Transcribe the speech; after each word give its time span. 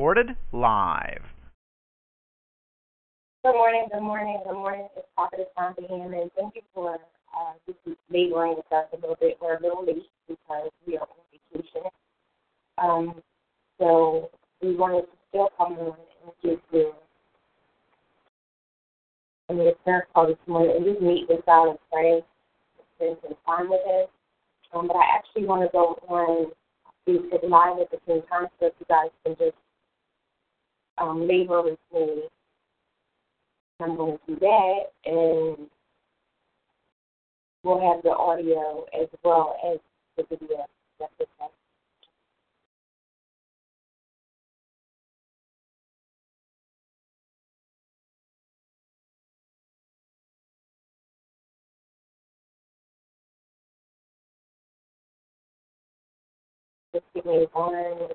Recorded 0.00 0.34
live. 0.52 1.20
Good 3.44 3.52
morning, 3.52 3.86
good 3.92 4.00
morning, 4.00 4.40
good 4.46 4.54
morning. 4.54 4.88
It's 4.96 5.06
Prophetess 5.14 5.48
Sandra 5.54 5.84
Hammond. 5.90 6.30
Thank 6.38 6.54
you 6.56 6.62
for 6.72 6.94
uh, 6.94 7.52
just 7.66 7.98
laboring 8.08 8.56
with 8.56 8.64
us 8.72 8.86
a 8.94 8.96
little 8.96 9.18
bit. 9.20 9.36
We're 9.42 9.58
a 9.58 9.60
little 9.60 9.84
late 9.84 10.08
because 10.26 10.70
we 10.86 10.96
are 10.96 11.02
on 11.02 11.52
vacation. 11.52 11.82
Um, 12.78 13.22
so 13.78 14.30
we 14.62 14.74
wanted 14.74 15.02
to 15.02 15.08
still 15.28 15.50
come 15.58 15.74
on 15.74 15.96
and 16.24 16.32
give 16.42 16.60
you 16.72 16.94
I 19.50 19.52
mean, 19.52 19.68
a 19.68 19.72
prayer 19.84 20.06
call 20.14 20.28
this 20.28 20.38
morning 20.46 20.76
and 20.76 20.84
just 20.86 21.02
meet 21.02 21.28
with 21.28 21.44
God 21.44 21.68
and 21.68 21.78
pray, 21.92 22.22
spend 22.96 23.18
some 23.22 23.36
time 23.44 23.68
with 23.68 23.84
Him. 23.84 24.06
Um, 24.72 24.86
but 24.86 24.96
I 24.96 25.04
actually 25.14 25.44
want 25.44 25.60
to 25.60 25.68
go 25.70 25.98
on 26.08 26.52
Facebook 27.06 27.46
Live 27.46 27.80
at 27.82 27.90
the 27.90 27.98
same 28.08 28.22
time 28.30 28.46
so 28.58 28.68
if 28.68 28.72
you 28.80 28.86
guys 28.88 29.10
can 29.26 29.36
just 29.36 29.56
um, 31.00 31.26
labor 31.26 31.62
with 31.62 31.78
me. 31.92 32.22
I'm 33.80 33.96
going 33.96 34.18
to 34.18 34.34
do 34.34 34.40
that, 34.40 34.80
and 35.06 35.66
we'll 37.62 37.80
have 37.80 38.02
the 38.02 38.10
audio 38.10 38.84
as 39.00 39.08
well 39.24 39.56
as 39.72 39.78
the 40.16 40.24
video. 40.36 40.66
That's. 40.98 41.12
Just 56.92 57.04
give 57.14 57.24
me 57.24 57.46
one. 57.52 58.10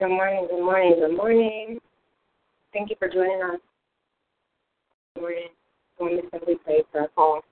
Good 0.00 0.08
morning, 0.08 0.46
good 0.48 0.64
morning, 0.64 0.94
good 0.98 1.14
morning. 1.14 1.78
Thank 2.72 2.88
you 2.88 2.96
for 2.98 3.06
joining 3.06 3.42
us. 3.42 3.60
Good 5.14 5.20
morning. 5.20 5.48
Going 5.98 6.16
to 6.16 6.22
simply 6.32 6.54
pray 6.64 6.82
for 6.90 7.02
uh, 7.02 7.04
a 7.04 7.08
call. 7.08 7.42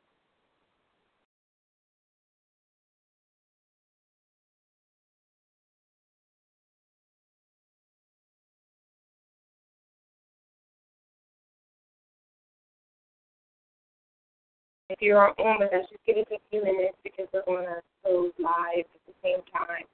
If 14.89 15.03
you're 15.03 15.39
on 15.39 15.59
with 15.59 15.75
us, 15.75 15.85
just 15.91 16.01
give 16.07 16.17
us 16.17 16.25
a 16.33 16.39
few 16.49 16.65
minutes 16.65 16.97
because 17.05 17.27
we're 17.35 17.45
going 17.45 17.67
to 17.67 17.83
close 18.03 18.33
live 18.39 18.87
at 18.87 19.01
the 19.07 19.13
same 19.23 19.43
time. 19.53 19.85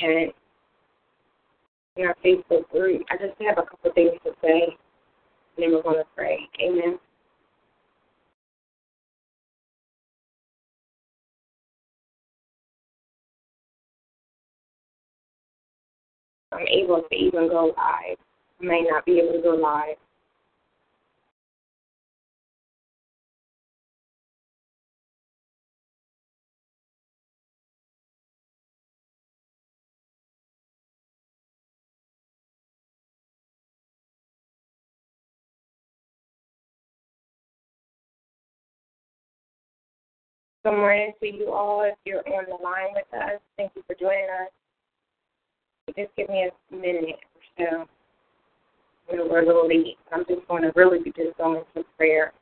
Can 0.00 0.32
in 1.96 2.06
our 2.06 2.16
Facebook 2.24 2.68
group. 2.70 3.02
I 3.10 3.16
just 3.16 3.40
have 3.40 3.58
a 3.58 3.62
couple 3.62 3.92
things 3.92 4.12
to 4.24 4.32
say, 4.42 4.62
and 5.56 5.58
then 5.58 5.72
we're 5.72 5.82
going 5.82 5.98
to 5.98 6.04
pray. 6.16 6.38
Amen. 6.62 6.98
I'm 16.52 16.66
able 16.68 17.02
to 17.10 17.16
even 17.16 17.48
go 17.48 17.74
live. 17.76 18.18
I 18.60 18.64
may 18.64 18.86
not 18.88 19.04
be 19.06 19.18
able 19.18 19.32
to 19.32 19.42
go 19.42 19.54
live. 19.54 19.96
Good 40.64 40.76
morning 40.76 41.12
to 41.18 41.26
you 41.26 41.52
all. 41.52 41.82
If 41.82 41.96
you're 42.04 42.20
on 42.20 42.44
the 42.48 42.62
line 42.62 42.94
with 42.94 43.12
us, 43.20 43.40
thank 43.56 43.72
you 43.74 43.82
for 43.84 43.96
joining 43.98 44.28
us. 44.30 44.48
Just 45.96 46.14
give 46.16 46.28
me 46.28 46.48
a 46.48 46.74
minute 46.74 47.18
or 47.58 47.86
so. 49.08 49.26
We're 49.28 49.42
a 49.42 49.46
little 49.46 49.66
late. 49.66 49.98
I'm 50.12 50.24
just 50.28 50.46
going 50.46 50.62
to 50.62 50.70
really 50.76 51.00
be 51.02 51.10
just 51.10 51.36
going 51.36 51.64
into 51.74 51.88
prayer. 51.96 52.32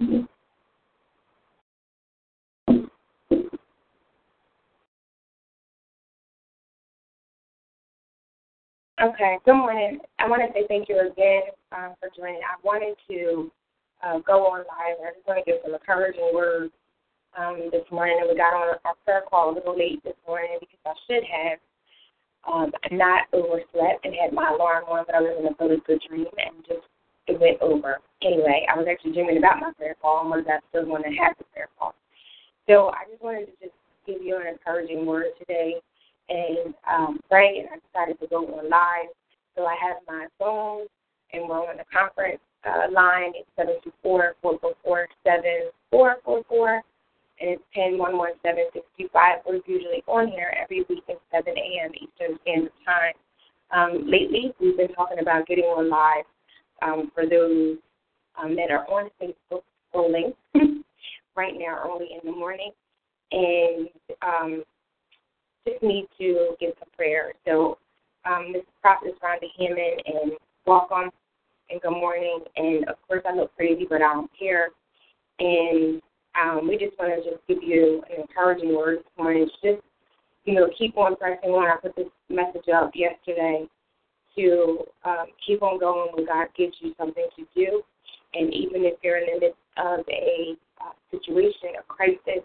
Okay, 0.00 0.16
good 9.44 9.54
morning. 9.54 9.98
I 10.18 10.28
want 10.28 10.42
to 10.42 10.52
say 10.52 10.66
thank 10.66 10.88
you 10.88 10.98
again 10.98 11.42
um, 11.72 11.94
for 12.00 12.08
joining. 12.16 12.40
I 12.42 12.56
wanted 12.64 12.96
to 13.10 13.50
uh, 14.02 14.18
go 14.20 14.46
on 14.46 14.60
live. 14.60 14.98
I 15.02 15.12
just 15.14 15.26
want 15.26 15.44
to 15.44 15.50
give 15.50 15.60
some 15.64 15.74
encouraging 15.74 16.30
words 16.34 16.72
um, 17.38 17.68
this 17.70 17.84
morning. 17.90 18.18
And 18.20 18.28
we 18.30 18.36
got 18.36 18.54
on 18.54 18.74
our 18.84 18.94
prayer 19.04 19.22
call 19.28 19.50
a 19.50 19.54
little 19.54 19.76
late 19.76 20.02
this 20.04 20.16
morning 20.26 20.58
because 20.60 20.78
I 20.86 20.94
should 21.06 21.24
have 21.24 21.58
um, 22.46 22.72
not 22.90 23.26
overslept 23.32 24.04
and 24.04 24.14
had 24.14 24.32
my 24.32 24.50
alarm 24.50 24.84
on, 24.88 25.04
but 25.06 25.14
I 25.14 25.20
was 25.20 25.36
in 25.38 25.46
a 25.46 25.54
really 25.60 25.82
good 25.86 26.00
dream 26.08 26.26
and 26.38 26.64
just 26.66 26.86
it 27.26 27.40
went 27.40 27.60
over. 27.60 27.98
Anyway, 28.22 28.66
I 28.70 28.76
was 28.76 28.86
actually 28.90 29.12
dreaming 29.12 29.38
about 29.38 29.60
my 29.60 29.72
prayer 29.76 29.96
call 30.00 30.20
and 30.20 30.30
was 30.30 30.44
I 30.48 30.58
still 30.68 30.84
going 30.84 31.02
to 31.02 31.10
have 31.10 31.36
the 31.38 31.44
prayer 31.52 31.68
call. 31.78 31.94
So 32.68 32.90
I 32.90 33.04
just 33.10 33.22
wanted 33.22 33.46
to 33.46 33.52
just 33.60 33.76
give 34.06 34.22
you 34.22 34.36
an 34.36 34.46
encouraging 34.46 35.06
word 35.06 35.26
today 35.38 35.74
and 36.28 36.74
um, 36.90 37.20
pray, 37.28 37.58
and 37.58 37.68
I 37.68 37.76
decided 37.84 38.20
to 38.20 38.26
go 38.28 38.46
on 38.46 38.70
live. 38.70 39.12
So 39.56 39.66
I 39.66 39.76
have 39.80 39.96
my 40.08 40.26
phone, 40.38 40.86
and 41.32 41.48
we're 41.48 41.68
on 41.68 41.76
the 41.76 41.84
conference 41.92 42.40
uh, 42.64 42.90
line. 42.92 43.32
It's 43.34 43.48
seven 43.56 43.76
two 43.84 43.92
four 44.02 44.34
four 44.40 44.58
four 44.58 44.72
four 44.82 45.08
seven 45.24 45.70
four 45.90 46.16
four 46.24 46.42
four, 46.48 46.82
and 47.40 47.50
it's 47.50 47.62
ten 47.74 47.98
one 47.98 48.16
one 48.16 48.32
seven 48.42 48.64
six 48.72 48.86
two 48.98 49.08
five. 49.12 49.38
We're 49.46 49.60
usually 49.66 50.02
on 50.06 50.28
here 50.28 50.52
every 50.60 50.84
week 50.88 51.04
at 51.08 51.20
7 51.30 51.52
a.m. 51.56 51.92
Eastern 51.94 52.38
Standard 52.42 52.72
Time. 52.84 53.14
Um, 53.70 54.06
lately, 54.06 54.54
we've 54.60 54.76
been 54.76 54.94
talking 54.94 55.18
about 55.20 55.46
getting 55.46 55.64
on 55.64 55.90
live 55.90 56.24
um, 56.82 57.10
for 57.14 57.26
those 57.26 57.76
um, 58.42 58.56
that 58.56 58.70
are 58.70 58.86
on 58.88 59.10
Facebook 59.20 59.62
scrolling 59.94 60.34
right 61.36 61.54
now 61.56 61.78
early 61.84 62.08
in 62.12 62.30
the 62.30 62.36
morning. 62.36 62.70
And 63.32 63.88
um, 64.22 64.64
just 65.66 65.82
need 65.82 66.06
to 66.18 66.54
give 66.60 66.72
some 66.78 66.88
prayer. 66.96 67.32
So, 67.44 67.78
um, 68.26 68.52
this 68.52 68.62
Prophet 68.80 69.14
Rhonda 69.22 69.48
Hammond 69.58 70.02
and 70.06 70.32
welcome 70.66 71.10
and 71.70 71.80
good 71.80 71.90
morning. 71.90 72.40
And 72.56 72.88
of 72.88 72.96
course, 73.06 73.22
I 73.26 73.34
look 73.34 73.54
crazy, 73.56 73.86
but 73.88 74.02
I 74.02 74.12
don't 74.14 74.30
care. 74.38 74.68
And 75.38 76.00
um, 76.40 76.68
we 76.68 76.76
just 76.76 76.98
want 76.98 77.22
to 77.22 77.30
just 77.30 77.42
give 77.46 77.62
you 77.62 78.02
an 78.10 78.22
encouraging 78.22 78.74
word 78.74 78.98
this 78.98 79.04
morning. 79.18 79.48
Just, 79.62 79.82
you 80.44 80.54
know, 80.54 80.68
keep 80.76 80.96
on 80.96 81.16
pressing 81.16 81.50
on. 81.50 81.70
I 81.70 81.76
put 81.76 81.96
this 81.96 82.08
message 82.28 82.68
up 82.74 82.92
yesterday 82.94 83.66
to 84.36 84.84
um, 85.04 85.26
keep 85.46 85.62
on 85.62 85.78
going 85.78 86.10
when 86.14 86.26
God 86.26 86.48
gives 86.56 86.74
you 86.80 86.94
something 86.98 87.26
to 87.36 87.44
do. 87.54 87.82
And 88.34 88.52
even 88.52 88.84
if 88.84 88.94
you're 89.02 89.18
in 89.18 89.26
the 89.34 89.40
midst 89.40 89.58
of 89.76 90.00
a 90.08 90.56
uh, 90.80 90.92
situation, 91.10 91.78
a 91.78 91.82
crisis, 91.84 92.44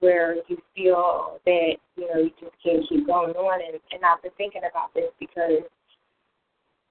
where 0.00 0.36
you 0.46 0.56
feel 0.76 1.40
that 1.44 1.72
you 1.96 2.06
know 2.06 2.20
you 2.22 2.30
just 2.40 2.54
can't 2.62 2.88
keep 2.88 3.06
going 3.06 3.34
on. 3.34 3.60
And, 3.60 3.80
and 3.92 4.04
I've 4.04 4.22
been 4.22 4.30
thinking 4.36 4.62
about 4.70 4.94
this 4.94 5.10
because 5.18 5.66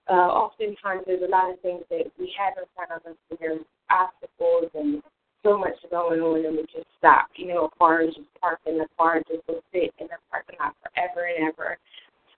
uh, 0.10 0.28
oftentimes 0.32 1.04
there's 1.06 1.24
a 1.24 1.32
lot 1.32 1.52
of 1.52 1.60
things 1.62 1.84
that 1.90 2.12
we 2.20 2.34
have 2.38 2.54
in 2.58 2.68
front 2.76 2.92
of 2.92 3.10
us, 3.10 3.18
and 3.30 3.40
there's 3.40 3.64
obstacles 3.90 4.72
and 4.76 5.02
so 5.44 5.58
much 5.58 5.76
going 5.90 6.20
on, 6.20 6.46
and 6.46 6.58
we 6.58 6.64
just 6.64 6.88
stop. 6.98 7.28
You 7.36 7.48
know, 7.48 7.66
a 7.66 7.78
car 7.78 8.02
is 8.02 8.16
just 8.16 8.28
parked 8.42 8.68
in 8.68 8.78
the 8.78 8.88
car 8.98 9.22
just 9.28 9.48
will 9.48 9.64
sit 9.72 9.94
in 10.00 10.08
the 10.08 10.20
parking 10.30 10.58
lot 10.60 10.76
forever 10.84 11.28
and 11.28 11.48
ever. 11.48 11.78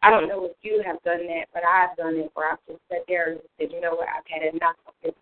I 0.01 0.09
don't 0.09 0.27
know 0.27 0.45
if 0.45 0.55
you 0.61 0.81
have 0.85 1.01
done 1.03 1.27
that, 1.27 1.45
but 1.53 1.63
I've 1.63 1.95
done 1.97 2.15
it 2.15 2.31
where 2.33 2.51
I've 2.51 2.65
just 2.67 2.79
sat 2.89 3.03
there 3.07 3.31
and 3.31 3.41
said, 3.57 3.69
you 3.71 3.81
know 3.81 3.95
what, 3.95 4.07
I've 4.07 4.27
had 4.27 4.53
enough 4.53 4.75
of 4.87 4.93
this 5.03 5.13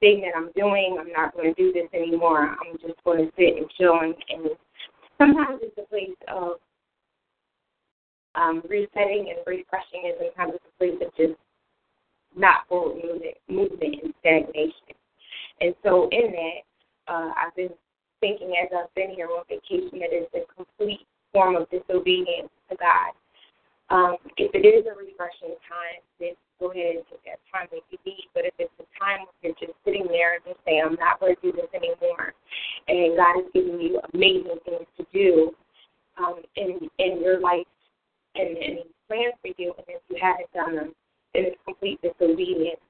thing 0.00 0.22
that 0.22 0.36
I'm 0.36 0.50
doing. 0.54 0.96
I'm 1.00 1.12
not 1.12 1.34
going 1.34 1.52
to 1.52 1.60
do 1.60 1.72
this 1.72 1.88
anymore. 1.92 2.56
I'm 2.60 2.78
just 2.80 3.02
going 3.04 3.26
to 3.26 3.32
sit 3.36 3.56
and 3.56 3.70
chill 3.76 3.98
and, 4.00 4.14
and 4.30 4.50
sometimes 5.18 5.60
it's 5.62 5.78
a 5.78 5.88
place 5.88 6.16
of 6.28 6.58
um, 8.36 8.62
resetting 8.68 9.32
and 9.34 9.40
refreshing, 9.46 10.04
and 10.04 10.14
sometimes 10.20 10.54
it's 10.54 10.64
a 10.64 10.78
place 10.78 11.00
of 11.00 11.10
just 11.16 11.40
not 12.36 12.68
forward 12.68 13.02
movement, 13.02 13.36
movement 13.48 13.96
and 14.02 14.14
stagnation. 14.20 14.94
And 15.60 15.74
so, 15.82 16.08
in 16.12 16.32
that, 16.32 17.12
uh, 17.12 17.32
I've 17.32 17.56
been 17.56 17.72
thinking 18.20 18.52
as 18.62 18.68
I've 18.76 18.94
been 18.94 19.10
here 19.10 19.28
on 19.28 19.44
vacation 19.48 19.98
that 20.00 20.12
it's 20.12 20.32
a 20.34 20.44
complete 20.52 21.06
form 21.32 21.56
of 21.56 21.68
disobedience 21.70 22.52
to 22.70 22.76
God. 22.76 23.16
Um, 23.88 24.16
if 24.36 24.50
it 24.52 24.66
is 24.66 24.84
a 24.84 24.98
refreshing 24.98 25.56
time, 25.64 26.02
then 26.18 26.34
go 26.58 26.72
ahead 26.72 26.96
and 26.96 27.04
take 27.08 27.24
that 27.24 27.40
time 27.48 27.68
if 27.72 27.84
you 27.88 27.98
need. 28.04 28.26
But 28.34 28.44
if 28.44 28.52
it's 28.58 28.72
a 28.80 28.88
time 28.98 29.24
where 29.24 29.36
you're 29.40 29.60
just 29.60 29.78
sitting 29.84 30.08
there 30.10 30.34
and 30.34 30.42
just 30.44 30.60
saying, 30.66 30.82
I'm 30.84 30.98
not 31.00 31.20
going 31.20 31.36
to 31.36 31.40
do 31.40 31.52
this 31.52 31.70
anymore, 31.72 32.34
and 32.88 33.16
God 33.16 33.40
is 33.40 33.48
giving 33.54 33.80
you 33.80 34.00
amazing 34.12 34.60
things 34.66 34.88
to 34.98 35.06
do 35.12 35.54
um, 36.18 36.42
in 36.56 36.90
in 36.98 37.22
your 37.22 37.40
life 37.40 37.68
and, 38.38 38.56
and 38.56 38.78
plans 39.08 39.34
for 39.40 39.52
you, 39.56 39.72
and 39.76 39.86
if 39.88 40.02
you 40.08 40.16
haven't 40.20 40.52
done 40.52 40.76
them, 40.76 40.94
then 41.34 41.44
it's 41.46 41.60
complete 41.64 42.00
disobedience. 42.02 42.80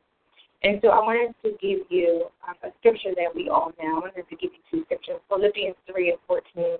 And 0.62 0.80
so 0.82 0.88
I 0.88 0.98
wanted 0.98 1.34
to 1.44 1.50
give 1.60 1.86
you 1.90 2.26
um, 2.48 2.54
a 2.64 2.72
scripture 2.80 3.14
that 3.14 3.34
we 3.34 3.48
all 3.48 3.72
know. 3.78 3.96
I 3.96 4.00
wanted 4.00 4.28
to 4.28 4.36
give 4.36 4.50
you 4.50 4.62
two 4.70 4.84
scriptures, 4.84 5.20
Philippians 5.28 5.76
3 5.90 6.10
and 6.10 6.18
14. 6.26 6.78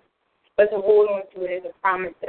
But 0.57 0.73
to 0.73 0.81
hold 0.81 1.09
on 1.11 1.23
to 1.35 1.45
it 1.45 1.63
as 1.65 1.73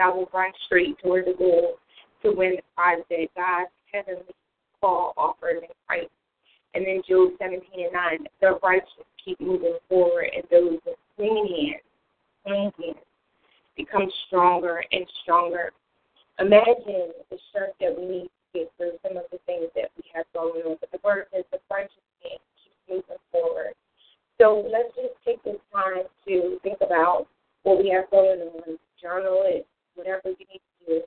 a 0.09 0.25
promise 0.25 0.27
that 0.31 0.33
I 0.33 0.39
will 0.39 0.39
run 0.39 0.51
straight 0.65 0.97
toward 0.99 1.25
the 1.25 1.33
goal 1.33 1.75
to 2.23 2.31
win 2.31 2.57
the 2.57 2.61
prize 2.75 3.03
that 3.09 3.27
God's 3.35 3.71
heavenly 3.91 4.33
call 4.81 5.13
offered 5.17 5.57
in 5.57 5.69
Christ. 5.87 6.09
And 6.73 6.85
then 6.85 7.01
Job 7.07 7.31
17 7.39 7.61
and 7.85 7.93
9, 7.93 8.27
the 8.41 8.59
righteous 8.63 8.89
keep 9.23 9.39
moving 9.41 9.77
forward, 9.89 10.29
and 10.35 10.43
those 10.51 10.79
with 10.85 10.95
clean 11.15 11.47
hands, 11.47 11.83
clean 12.45 12.71
hands, 12.79 13.05
become 13.75 14.11
stronger 14.27 14.83
and 14.91 15.05
stronger. 15.23 15.71
Imagine 16.39 17.11
the 17.29 17.37
strength 17.49 17.75
that 17.79 17.97
we 17.97 18.05
need 18.05 18.29
to 18.53 18.59
get 18.59 18.71
through 18.77 18.93
some 19.01 19.17
of 19.17 19.23
the 19.31 19.39
things 19.45 19.69
that 19.75 19.89
we 19.97 20.03
have 20.13 20.25
going 20.33 20.61
on. 20.65 20.77
But 20.79 20.91
the 20.91 20.99
word 21.03 21.25
says 21.33 21.43
the 21.51 21.59
righteous 21.69 21.91
man 22.23 22.37
keeps 22.61 22.75
moving 22.89 23.21
forward. 23.31 23.73
So 24.39 24.69
let's 24.71 24.93
just 24.95 25.17
take 25.25 25.43
this 25.43 25.57
time 25.73 26.05
to 26.27 26.59
think 26.61 26.77
about 26.81 27.27
what 27.63 27.79
we 27.79 27.89
have 27.89 28.09
going 28.11 28.39
on, 28.39 28.77
journal 29.01 29.41
it, 29.45 29.65
whatever 29.95 30.29
you 30.29 30.45
need 30.51 30.61
to 30.61 30.85
do, 30.87 31.01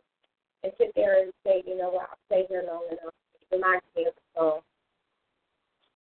and 0.65 0.73
sit 0.79 0.93
there 0.97 1.23
and 1.23 1.33
say, 1.47 1.63
you 1.67 1.79
know 1.79 1.91
what, 1.91 2.11
I'll 2.11 2.20
stay 2.31 2.47
here 2.49 2.63
long 2.67 2.87
enough 2.91 3.15
reminds 3.51 3.85
me 3.97 4.07
of 4.07 4.15
the 4.15 4.39
song. 4.39 4.61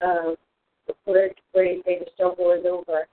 Um, 0.02 0.36
where 1.04 1.30
where 1.52 1.64
they 1.64 1.82
say 1.84 1.98
the 1.98 2.06
struggle 2.14 2.50
is 2.52 2.64
over, 2.66 3.06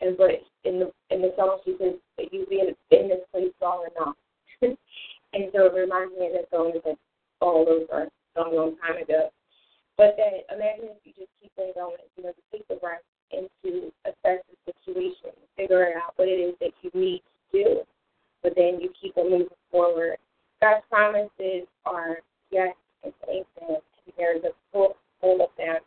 and 0.00 0.16
but 0.16 0.30
in 0.64 0.80
the 0.80 0.92
in 1.10 1.22
the 1.22 1.32
song 1.36 1.58
she 1.64 1.74
says 1.78 1.94
that 2.18 2.32
you've 2.32 2.48
been 2.48 2.74
in 2.90 3.08
this 3.08 3.20
place 3.32 3.50
long 3.60 3.86
enough, 3.96 4.16
and 4.62 5.48
so 5.52 5.66
it 5.66 5.74
reminds 5.74 6.14
me 6.18 6.26
of 6.26 6.32
that 6.34 6.50
song 6.50 6.72
that's 6.84 6.98
all 7.40 7.66
over 7.68 8.06
a 8.36 8.40
long, 8.40 8.54
long 8.54 8.76
time 8.78 9.02
ago. 9.02 9.30
But 9.96 10.16
then 10.16 10.42
imagine 10.54 10.96
if 10.96 11.02
you 11.04 11.12
just 11.18 11.30
keep 11.42 11.52
going, 11.56 11.96
you 12.16 12.22
know, 12.22 12.30
to 12.30 12.42
take 12.52 12.66
the 12.68 12.76
breath 12.76 13.02
and 13.32 13.48
to 13.64 13.92
assess 14.06 14.42
the 14.48 14.72
situation, 14.72 15.34
figure 15.56 15.92
out 15.96 16.14
what 16.16 16.28
it 16.28 16.40
is 16.40 16.54
that 16.60 16.72
you 16.82 16.90
need 16.94 17.22
to 17.52 17.64
do, 17.64 17.80
but 18.42 18.54
then 18.56 18.80
you 18.80 18.90
keep 19.00 19.16
on 19.18 19.30
moving 19.30 19.48
forward. 19.70 20.16
God's 20.60 20.84
promises 20.90 21.66
are 21.84 22.18
yes 22.50 22.74
and 23.04 23.12
amen. 23.28 23.80
There 24.16 24.36
is 24.36 24.44
a 24.44 24.52
full, 24.72 24.96
full 25.20 25.40
of 25.40 25.50
them. 25.56 25.78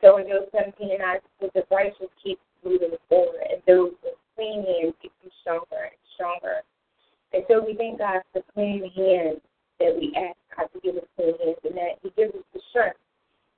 So 0.00 0.16
in 0.18 0.26
Job 0.26 0.48
17 0.52 0.90
and 0.90 0.98
9, 0.98 1.50
the 1.54 1.62
righteous 1.70 2.10
keep 2.22 2.38
moving 2.64 2.96
forward, 3.08 3.46
and 3.48 3.62
those 3.66 3.92
with 4.02 4.18
clean 4.34 4.64
hands 4.64 4.94
become 5.00 5.30
stronger 5.42 5.86
and 5.86 6.00
stronger. 6.14 6.66
And 7.32 7.44
so 7.48 7.62
we 7.64 7.74
thank 7.76 7.98
God 7.98 8.22
for 8.32 8.42
clean 8.54 8.90
hands 8.90 9.40
that 9.78 9.94
we 9.94 10.12
ask 10.16 10.34
God 10.56 10.66
to 10.72 10.80
give 10.80 10.96
us 10.96 11.08
clean 11.16 11.34
hands, 11.38 11.62
and 11.64 11.76
that 11.76 12.00
He 12.02 12.10
gives 12.16 12.34
us 12.34 12.46
the 12.54 12.60
strength 12.70 12.98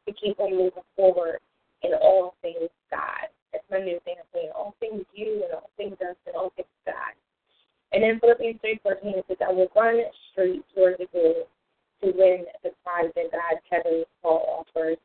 to 0.07 0.13
keep 0.13 0.39
on 0.41 0.53
moving 0.53 0.87
forward 0.97 1.39
in 1.83 1.95
all 1.95 2.35
things 2.43 2.69
God. 2.91 3.33
That's 3.53 3.65
my 3.71 3.79
new 3.79 3.99
thing 4.05 4.17
I'm 4.19 4.29
saying. 4.35 4.51
All 4.55 4.75
things 4.81 5.05
you 5.15 5.43
and 5.45 5.55
all 5.55 5.71
things 5.77 5.97
us 6.03 6.17
and 6.27 6.37
all 6.37 6.53
things 6.57 6.69
God. 6.85 7.15
And 7.93 8.03
then 8.03 8.21
Philippians 8.21 8.61
3.14 8.61 9.17
it 9.17 9.25
says, 9.29 9.37
I 9.41 9.53
will 9.53 9.71
run 9.75 10.03
straight 10.33 10.65
toward 10.75 10.97
the 10.99 11.07
goal 11.13 11.49
to 12.03 12.13
win 12.13 12.45
the 12.63 12.71
prize 12.85 13.11
that 13.15 13.33
God 13.33 13.61
heavenly 13.71 14.05
call 14.23 14.65
offers 14.67 14.99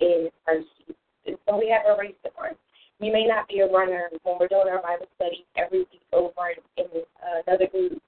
in 0.00 0.28
Christ 0.44 0.66
Jesus. 0.78 1.40
So 1.46 1.58
we 1.58 1.68
have 1.68 1.86
a 1.86 1.98
race 1.98 2.14
to 2.24 2.30
run. 2.40 2.54
You 3.00 3.12
may 3.12 3.24
not 3.24 3.48
be 3.48 3.60
a 3.60 3.66
runner 3.66 4.10
when 4.22 4.36
we're 4.38 4.48
doing 4.48 4.68
our 4.68 4.82
Bible 4.82 5.06
study 5.16 5.44
every 5.56 5.80
week 5.80 6.04
over 6.12 6.52
in 6.76 6.84
uh, 6.84 7.40
another 7.46 7.66
group 7.66 8.00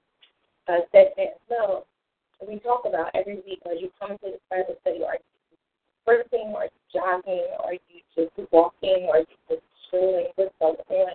uh, 0.67 0.85
that 0.93 1.13
no, 1.49 1.83
we 2.47 2.59
talk 2.59 2.85
about 2.85 3.09
every 3.13 3.41
week 3.45 3.61
as 3.65 3.77
you 3.79 3.89
come 3.99 4.17
to 4.21 4.37
the 4.37 4.39
Bible 4.49 4.75
study, 4.81 5.03
are 5.03 5.17
you 5.17 5.57
sprinting, 6.03 6.53
or 6.53 6.67
jogging, 6.93 7.47
or 7.63 7.73
you 7.73 7.99
just 8.15 8.31
walking, 8.51 9.07
or 9.09 9.19
you 9.19 9.37
just 9.49 9.65
strolling, 9.87 10.27
what's 10.35 10.53
going 10.59 10.77
on? 10.89 11.13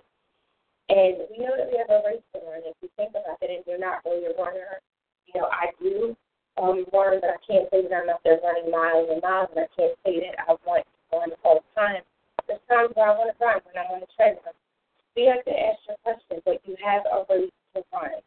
And 0.89 1.15
we 1.29 1.45
know 1.45 1.53
that 1.53 1.69
we 1.69 1.77
have 1.77 1.93
a 1.93 2.01
race 2.01 2.25
to 2.33 2.41
run. 2.49 2.65
If 2.65 2.75
you 2.81 2.89
think 2.97 3.11
about 3.11 3.37
it 3.41 3.49
and 3.53 3.63
you're 3.67 3.79
not 3.79 4.01
really 4.05 4.25
a 4.25 4.33
runner, 4.33 4.81
you 5.29 5.39
know, 5.39 5.47
I 5.47 5.69
do 5.77 6.17
um, 6.57 6.83
learned 6.91 7.21
that 7.21 7.37
I 7.37 7.41
can't 7.45 7.69
say 7.69 7.85
that 7.85 7.93
I'm 7.93 8.09
out 8.09 8.25
there 8.25 8.41
running 8.41 8.71
miles 8.71 9.07
and 9.13 9.21
miles, 9.21 9.53
and 9.53 9.63
I 9.63 9.69
can't 9.77 9.95
say 10.03 10.19
that 10.19 10.49
I 10.49 10.57
want 10.65 10.83
to 10.83 11.17
run 11.17 11.29
all 11.45 11.61
the 11.61 11.69
time. 11.77 12.01
There's 12.49 12.59
times 12.65 12.91
where 12.97 13.07
I 13.07 13.13
want 13.13 13.29
to 13.29 13.37
run 13.37 13.61
when 13.69 13.77
I'm 13.77 13.93
on 13.93 14.01
the 14.01 14.09
treadmill. 14.17 14.57
So 15.13 15.15
you 15.21 15.29
have 15.29 15.45
to 15.45 15.53
ask 15.53 15.77
your 15.85 16.01
question, 16.01 16.41
but 16.41 16.57
you 16.65 16.73
have 16.81 17.05
a 17.05 17.21
race 17.29 17.53
to 17.77 17.85
run. 17.93 18.17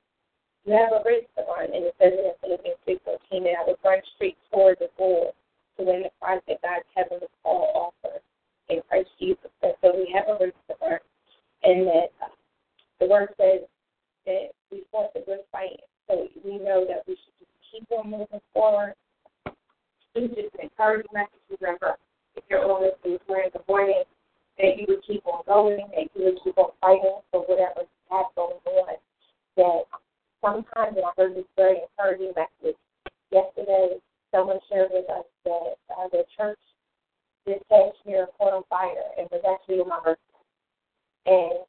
You 0.64 0.78
have 0.78 0.94
a 0.94 1.02
race 1.02 1.26
to 1.34 1.42
run, 1.50 1.74
and 1.74 1.90
it 1.90 1.94
says 1.98 2.14
in 2.14 2.30
Philippians 2.38 2.78
3.14 2.86 3.42
that 3.42 3.58
I 3.58 3.62
would 3.66 3.82
run 3.82 3.98
straight 4.14 4.38
toward 4.54 4.78
the 4.78 4.86
goal 4.94 5.34
to 5.76 5.80
win 5.82 6.06
the 6.06 6.14
prize 6.22 6.38
that 6.46 6.62
God's 6.62 6.86
heavenly 6.94 7.26
call 7.42 7.90
offers 7.90 8.22
in 8.70 8.78
Christ 8.86 9.10
Jesus. 9.18 9.50
And 9.62 9.74
so 9.82 9.90
we 9.90 10.06
have 10.14 10.30
a 10.30 10.38
race 10.38 10.62
to 10.70 10.74
run, 10.78 11.02
and 11.66 11.86
that 11.90 12.14
uh, 12.22 12.30
the 13.02 13.10
word 13.10 13.34
says 13.34 13.66
that 14.26 14.54
we 14.70 14.86
fought 14.92 15.12
the 15.14 15.26
good 15.26 15.42
fight. 15.50 15.82
So 16.06 16.28
we 16.44 16.58
know 16.62 16.86
that 16.86 17.02
we 17.10 17.18
should 17.18 17.34
just 17.42 17.52
keep 17.72 17.90
on 17.90 18.10
moving 18.10 18.40
forward. 18.54 18.94
It's 20.14 20.34
just 20.34 20.54
an 20.54 20.70
encouraging 20.70 21.10
message. 21.12 21.42
Remember, 21.58 21.96
if 22.36 22.44
you're 22.48 22.70
on 22.70 22.82
this 22.82 23.18
we're 23.28 23.42
in 23.42 23.50
the 23.52 23.60
morning, 23.66 24.04
that 24.58 24.78
you 24.78 24.86
would 24.88 25.02
keep 25.06 25.26
on 25.26 25.42
going, 25.46 25.88
that 25.90 26.06
you 26.14 26.24
would 26.24 26.38
keep 26.44 26.56
on 26.58 26.70
fighting 26.80 27.18
for 27.30 27.40
whatever 27.40 27.82
you 27.82 28.16
have 28.16 28.26
going 28.36 28.60
on. 28.66 28.94
That 29.56 29.82
sometimes, 30.40 30.96
and 30.96 31.04
I 31.04 31.12
heard 31.16 31.34
this 31.34 31.44
very 31.56 31.78
encouraging 31.82 32.32
message 32.36 32.76
yesterday, 33.30 33.96
someone 34.30 34.58
shared 34.68 34.90
with 34.92 35.08
us 35.08 35.24
that 35.44 35.74
uh, 35.96 36.08
the 36.12 36.24
church 36.36 36.58
did 37.46 37.58
catch 37.68 37.96
Miracle 38.06 38.48
on 38.48 38.62
Fire, 38.68 39.16
and 39.18 39.26
it 39.26 39.32
was 39.32 39.58
actually 39.58 39.80
on 39.80 39.88
my 39.88 40.00
birthday. 40.04 40.20
And 41.26 41.64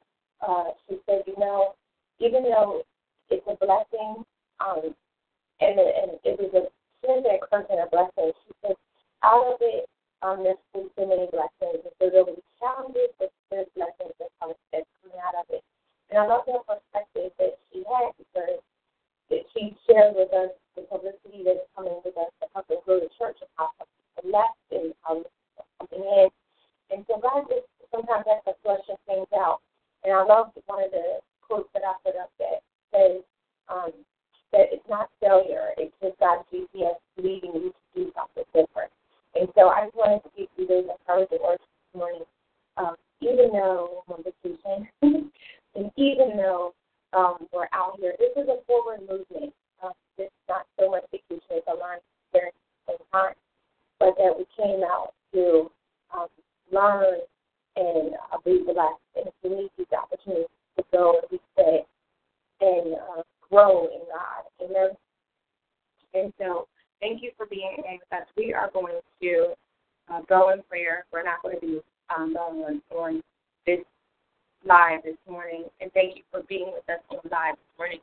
uh, 0.46 0.74
she 0.88 0.98
said, 1.06 1.22
you 1.26 1.34
know, 1.38 1.74
even 2.18 2.42
though 2.44 2.82
it's 3.30 3.46
a 3.46 3.56
blessing, 3.56 4.24
um, 4.60 4.94
and, 5.60 5.78
and 5.78 6.10
it 6.24 6.36
was 6.38 6.52
a 6.54 6.64
sin 7.06 7.22
that 7.22 7.40
curse 7.50 7.66
and 7.70 7.80
a 7.80 7.88
blessing, 7.90 8.32
she 8.46 8.52
said, 8.62 8.76
out 9.22 9.54
of 9.54 9.58
it, 9.60 9.88
um, 10.22 10.42
there's 10.42 10.60
been 10.72 10.88
so 10.96 11.06
many 11.06 11.28
blessings. 11.30 11.84
And 11.84 11.94
so 12.00 12.10
there 12.10 12.24
will 12.24 12.36
be 12.36 12.46
challenges, 12.58 13.12
but 13.18 13.30
there's 13.50 13.70
blessings 13.76 14.16
that 14.18 14.32
come 14.40 14.52
that's 14.72 14.88
coming 15.02 15.20
out 15.20 15.36
of 15.38 15.46
it. 15.50 15.62
And 16.10 16.18
I 16.20 16.26
love 16.26 16.44
the 16.46 16.60
perspective 16.64 17.32
that 17.38 17.56
she 17.72 17.84
had 17.84 18.12
because 18.18 18.60
that 19.30 19.42
she 19.52 19.76
shared 19.88 20.14
with 20.16 20.32
us 20.32 20.52
the 20.76 20.82
publicity 20.88 21.44
that 21.44 21.64
is 21.64 21.68
coming 21.76 21.96
with 22.04 22.16
us 22.16 22.28
to 22.40 22.46
help 22.52 22.68
us 22.68 22.80
grow 22.84 23.00
the 23.00 23.08
church 23.16 23.40
and 23.40 23.50
how 23.56 23.72
some 23.80 24.30
left 24.30 24.60
and 24.70 24.94
in. 25.94 26.28
And 26.90 27.04
so 27.08 27.18
God 27.18 27.48
just 27.48 27.66
sometimes 27.94 28.26
has 28.26 28.42
to 28.50 28.54
flushing 28.62 28.98
things 29.06 29.30
out. 29.38 29.60
And 30.02 30.12
I 30.12 30.24
love 30.24 30.50
one 30.66 30.82
of 30.82 30.90
the 30.90 31.22
quotes 31.42 31.70
that 31.74 31.86
I 31.86 31.94
put 32.04 32.18
up 32.18 32.30
that 32.42 32.60
says 32.90 33.22
um, 33.70 33.92
that 34.52 34.74
it's 34.74 34.88
not 34.90 35.10
failure, 35.20 35.70
it's 35.78 35.94
just 36.02 36.18
God's 36.18 36.44
GPS 36.52 36.98
leading 37.16 37.54
you 37.54 37.70
to 37.70 37.84
do 37.94 38.12
something 38.14 38.44
different. 38.52 38.90
And 39.34 39.48
so 39.54 39.68
I 39.68 39.86
just 39.86 39.96
wanted 39.96 40.22
to 40.22 40.30
give 40.36 40.48
you 40.56 40.66
those 40.66 40.86
encouraging 40.90 41.38
words 41.42 41.62
this 41.62 41.98
morning. 41.98 42.26
Um, 42.76 42.94
even 43.20 43.50
though 43.52 44.02
I'm 44.08 44.14
on 44.14 44.24
vacation, 44.26 44.88
and 45.74 45.90
even 45.96 46.36
though 46.36 46.74
um, 47.12 47.46
we're 47.52 47.70
out 47.72 47.98
here, 48.00 48.14
this 48.18 48.34
is 48.36 48.48
a 48.48 48.58
forward 48.66 49.00
movement. 49.08 49.54
Um, 49.82 49.92
it's 50.18 50.32
not 50.48 50.66
so 50.78 50.90
much 50.90 51.04
vacation, 51.10 51.42
it's 51.50 51.66
a 51.66 51.74
learning 51.74 52.02
experience 52.26 52.56
at 52.88 52.98
time, 53.12 53.34
but 53.98 54.14
that 54.18 54.34
we 54.36 54.44
came 54.56 54.82
out 54.82 55.14
to 55.32 55.70
um, 56.14 56.28
learn 56.72 57.20
and 57.76 58.14
uh, 58.32 58.38
be 58.44 58.62
blessed. 58.64 59.02
And 59.16 59.26
if 59.26 59.34
we 59.42 59.50
need 59.50 59.70
these 59.76 59.86
opportunities 59.96 60.46
to 60.76 60.84
go 60.92 61.20
and 61.20 61.30
be 61.30 61.40
fed 61.56 61.84
and 62.60 62.94
uh, 62.94 63.22
grow 63.50 63.86
in 63.86 64.00
God. 64.08 64.44
Amen. 64.60 64.90
And 66.14 66.32
so 66.38 66.68
Thank 67.04 67.22
you 67.22 67.32
for 67.36 67.44
being 67.44 67.76
with 67.78 68.00
us. 68.12 68.26
We 68.34 68.54
are 68.54 68.70
going 68.72 68.98
to 69.20 69.52
uh, 70.10 70.20
go 70.26 70.52
in 70.52 70.62
prayer. 70.62 71.04
We're 71.12 71.22
not 71.22 71.42
going 71.42 71.56
to 71.56 71.60
be 71.60 71.80
um, 72.08 72.34
on, 72.34 72.80
on 72.96 73.22
this 73.66 73.80
live 74.66 75.02
this 75.04 75.16
morning. 75.28 75.64
And 75.82 75.92
thank 75.92 76.16
you 76.16 76.22
for 76.30 76.40
being 76.48 76.72
with 76.72 76.88
us 76.88 77.04
on 77.10 77.18
live 77.30 77.56
this 77.56 77.76
morning. 77.76 77.98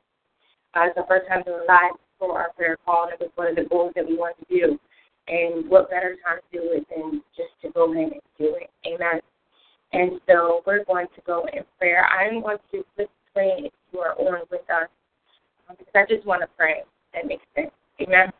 Uh, 0.76 0.82
it's 0.86 0.96
the 0.96 1.06
first 1.08 1.28
time 1.28 1.42
doing 1.48 1.66
live 1.68 1.98
for 2.20 2.40
our 2.40 2.52
prayer 2.54 2.78
call. 2.86 3.10
It 3.10 3.20
was 3.20 3.32
one 3.34 3.48
of 3.48 3.56
the 3.56 3.64
goals 3.64 3.94
that 3.96 4.08
we 4.08 4.16
wanted 4.16 4.46
to 4.48 4.54
do. 4.54 4.80
And 5.28 5.68
what 5.68 5.90
better 5.90 6.16
time 6.24 6.38
to 6.52 6.60
do 6.60 6.70
it 6.74 6.86
than 6.96 7.24
just 7.36 7.58
to 7.64 7.72
go 7.72 7.92
ahead 7.92 8.12
and 8.12 8.22
do 8.38 8.56
it? 8.56 8.70
Amen. 8.86 9.20
And 9.94 10.20
so 10.28 10.62
we're 10.66 10.86
going 10.86 11.08
to 11.16 11.22
go 11.26 11.46
in 11.54 11.64
prayer. 11.78 12.06
I'm 12.06 12.42
going 12.42 12.58
to 12.72 12.84
the 12.98 13.06
screen 13.30 13.66
if 13.66 13.74
you 13.92 14.00
are 14.00 14.14
on 14.14 14.42
with 14.50 14.62
us 14.62 14.88
um, 15.70 15.76
because 15.78 15.94
I 15.96 16.06
just 16.14 16.26
want 16.26 16.42
to 16.42 16.48
pray. 16.58 16.84
That 17.14 17.28
makes 17.28 17.44
sense. 17.56 17.72
Amen. 18.00 18.32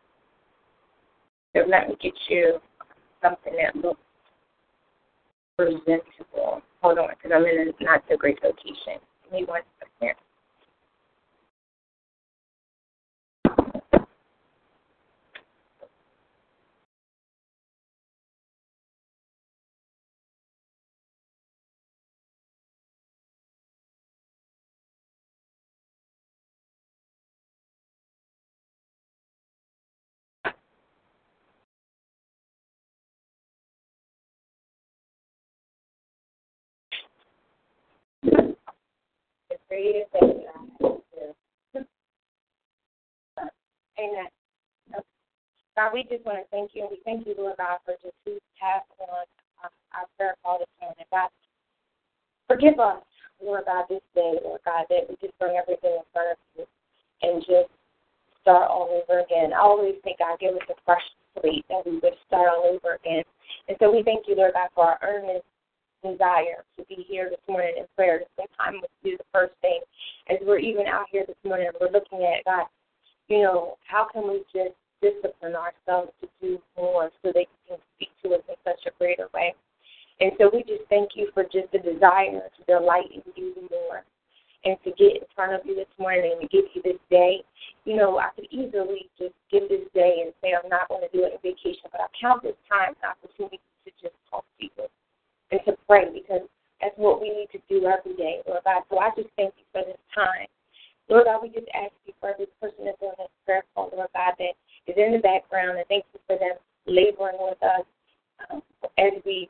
So 1.54 1.62
let 1.68 1.88
me 1.88 1.96
get 2.02 2.14
you 2.28 2.58
something 3.22 3.52
that 3.56 3.76
looks 3.76 4.00
presentable. 5.56 6.62
Hold 6.82 6.98
on, 6.98 7.08
because 7.10 7.30
I'm 7.34 7.44
in 7.44 7.72
a 7.78 7.84
not 7.84 8.02
so 8.08 8.16
great 8.16 8.42
location. 8.42 8.98
Give 9.24 9.32
me 9.32 9.44
one 9.44 9.62
second. 9.78 10.16
Amen. 43.98 44.28
God, 45.74 45.90
we 45.94 46.04
just 46.04 46.24
want 46.24 46.38
to 46.38 46.44
thank 46.50 46.70
you, 46.74 46.82
and 46.82 46.90
we 46.90 46.98
thank 47.04 47.26
you, 47.26 47.34
Lord 47.36 47.56
God, 47.58 47.78
for 47.84 47.94
just 48.02 48.14
who 48.24 48.38
have 48.60 48.82
on 49.00 49.26
uh, 49.64 49.68
our 49.96 50.06
prayer 50.16 50.36
call 50.44 50.58
this 50.58 50.68
morning. 50.80 51.04
God, 51.10 51.30
forgive 52.46 52.78
us, 52.78 53.02
Lord 53.42 53.64
God, 53.66 53.86
this 53.88 54.02
day, 54.14 54.38
Lord 54.44 54.60
God, 54.64 54.84
that 54.90 55.08
we 55.08 55.16
just 55.20 55.36
bring 55.38 55.56
everything 55.56 55.98
in 55.98 56.06
front 56.12 56.36
of 56.36 56.38
you 56.54 56.66
and 57.22 57.42
just 57.42 57.72
start 58.40 58.70
all 58.70 59.02
over 59.02 59.20
again. 59.20 59.52
I 59.52 59.60
always 59.60 59.96
think, 60.04 60.18
God, 60.18 60.38
give 60.38 60.54
us 60.54 60.68
a 60.70 60.78
fresh 60.84 61.02
slate 61.40 61.64
that 61.70 61.82
we 61.86 61.98
would 61.98 62.18
start 62.26 62.50
all 62.54 62.68
over 62.68 62.94
again. 62.94 63.24
And 63.66 63.76
so 63.80 63.90
we 63.90 64.02
thank 64.02 64.28
you, 64.28 64.36
Lord 64.36 64.52
God, 64.54 64.68
for 64.74 64.84
our 64.84 64.98
earnest 65.02 65.46
desire 66.02 66.64
to 66.76 66.84
be 66.86 67.06
here 67.08 67.30
this 67.30 67.40
morning 67.48 67.74
in 67.78 67.84
prayer, 67.96 68.18
to 68.18 68.24
spend 68.34 68.48
time 68.58 68.80
with 68.80 68.90
you 69.02 69.16
the 69.16 69.24
first 69.32 69.54
thing. 69.62 69.80
As 70.28 70.38
we're 70.42 70.58
even 70.58 70.86
out 70.86 71.06
here 71.10 71.24
this 71.26 71.36
morning, 71.44 71.68
we're 71.80 71.90
looking 71.90 72.22
at 72.22 72.44
God, 72.44 72.66
you 73.28 73.42
know, 73.42 73.78
how 73.86 74.06
can 74.12 74.28
we 74.28 74.42
just 74.52 74.74
discipline 75.02 75.54
ourselves 75.54 76.12
to 76.20 76.28
do 76.40 76.62
more 76.76 77.10
so 77.22 77.32
they 77.34 77.46
can 77.68 77.76
speak 77.96 78.10
to 78.22 78.34
us 78.34 78.42
in 78.48 78.54
such 78.64 78.80
a 78.86 78.96
greater 78.98 79.28
way. 79.34 79.52
And 80.20 80.30
so 80.38 80.48
we 80.52 80.62
just 80.62 80.86
thank 80.88 81.10
you 81.16 81.30
for 81.34 81.42
just 81.42 81.72
the 81.72 81.82
desire 81.82 82.46
to 82.46 82.62
delight 82.66 83.10
in 83.12 83.22
you 83.34 83.54
more 83.68 84.06
and 84.64 84.78
to 84.84 84.90
get 84.94 85.18
in 85.18 85.26
front 85.34 85.52
of 85.52 85.66
you 85.66 85.74
this 85.74 85.90
morning 85.98 86.38
and 86.38 86.40
to 86.40 86.46
give 86.46 86.70
you 86.74 86.82
this 86.82 87.02
day. 87.10 87.42
You 87.84 87.96
know, 87.96 88.18
I 88.18 88.30
could 88.36 88.46
easily 88.50 89.10
just 89.18 89.34
give 89.50 89.68
this 89.68 89.90
day 89.92 90.22
and 90.22 90.32
say 90.40 90.54
I'm 90.54 90.70
not 90.70 90.88
going 90.88 91.02
to 91.02 91.10
do 91.10 91.26
it 91.26 91.34
in 91.34 91.42
vacation, 91.42 91.90
but 91.90 92.00
I 92.00 92.06
count 92.14 92.44
this 92.44 92.54
time 92.70 92.94
an 93.02 93.10
opportunity 93.10 93.58
to 93.84 93.90
just 94.00 94.14
talk 94.30 94.44
to 94.60 94.64
you 94.64 94.70
and 95.52 95.60
to 95.66 95.76
pray 95.86 96.08
because 96.12 96.42
that's 96.80 96.96
what 96.96 97.20
we 97.20 97.28
need 97.28 97.48
to 97.52 97.60
do 97.68 97.86
every 97.86 98.16
day, 98.16 98.40
Lord 98.48 98.64
God. 98.64 98.82
So 98.90 98.98
I 98.98 99.10
just 99.14 99.28
thank 99.36 99.54
you 99.56 99.64
for 99.70 99.84
this 99.86 100.00
time. 100.14 100.48
Lord 101.08 101.26
God, 101.26 101.42
we 101.42 101.48
just 101.50 101.68
ask 101.74 101.92
you 102.06 102.12
for 102.20 102.30
every 102.30 102.46
person 102.60 102.86
that's 102.86 103.00
on 103.02 103.14
this 103.18 103.28
prayer 103.44 103.62
call, 103.74 103.90
Lord 103.94 104.08
God, 104.14 104.34
that 104.38 104.54
is 104.88 104.96
in 104.96 105.12
the 105.12 105.18
background, 105.18 105.78
and 105.78 105.86
thank 105.86 106.04
you 106.12 106.20
for 106.26 106.38
them 106.38 106.56
laboring 106.86 107.38
with 107.38 107.62
us 107.62 107.86
um, 108.50 108.62
as 108.98 109.12
we 109.24 109.48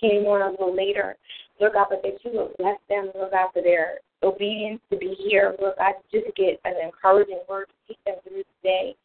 came 0.00 0.26
on 0.26 0.42
a 0.42 0.50
little 0.50 0.74
later, 0.74 1.16
Lord 1.60 1.72
God, 1.74 1.86
but 1.88 2.02
that 2.02 2.18
you 2.24 2.32
will 2.32 2.52
bless 2.58 2.78
them, 2.88 3.10
Lord 3.14 3.32
God, 3.32 3.48
for 3.54 3.62
their 3.62 4.00
obedience 4.22 4.80
to 4.90 4.98
be 4.98 5.14
here, 5.18 5.54
Lord 5.60 5.74
God, 5.78 5.94
just 6.12 6.26
get 6.36 6.60
an 6.64 6.74
encouraging 6.82 7.40
word 7.48 7.68
to 7.68 7.94
take 7.94 8.04
them 8.04 8.16
through 8.24 8.42
the 8.42 8.60
day, 8.62 8.96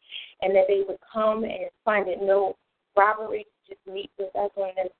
and 0.42 0.54
that 0.56 0.64
they 0.68 0.82
would 0.86 0.98
come 1.12 1.44
and 1.44 1.70
find 1.84 2.08
it 2.08 2.18
no 2.20 2.56
robbery 2.96 3.44
to 3.44 3.74
just 3.74 3.86
meet 3.86 4.10
with 4.18 4.34
us 4.36 4.50
on 4.56 4.70
this 4.76 4.92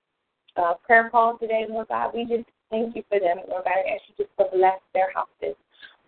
uh, 0.57 0.75
prayer 0.85 1.11
call 1.11 1.39
today, 1.39 1.67
Lord 1.69 1.89
God. 1.89 2.13
We 2.15 2.25
just 2.25 2.49
thank 2.71 2.97
you 2.97 3.03
for 3.09 3.19
them, 3.21 3.39
Lord 3.49 3.65
God. 3.65 3.75
I 3.75 3.95
ask 3.95 4.03
you 4.09 4.25
just 4.25 4.37
to 4.39 4.57
bless 4.57 4.81
their 4.95 5.13
houses. 5.15 5.57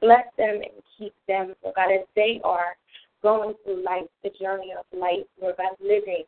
Bless 0.01 0.27
them 0.37 0.57
and 0.57 0.83
keep 0.99 1.15
them, 1.29 1.55
Lord 1.63 1.77
God, 1.77 1.93
as 1.93 2.07
they 2.17 2.41
are 2.45 2.77
going 3.23 3.55
through 3.65 3.83
life, 3.83 4.05
the 4.23 4.31
journey 4.39 4.73
of 4.79 4.85
life, 4.99 5.27
Lord 5.41 5.57
God, 5.57 5.77
living 5.81 6.25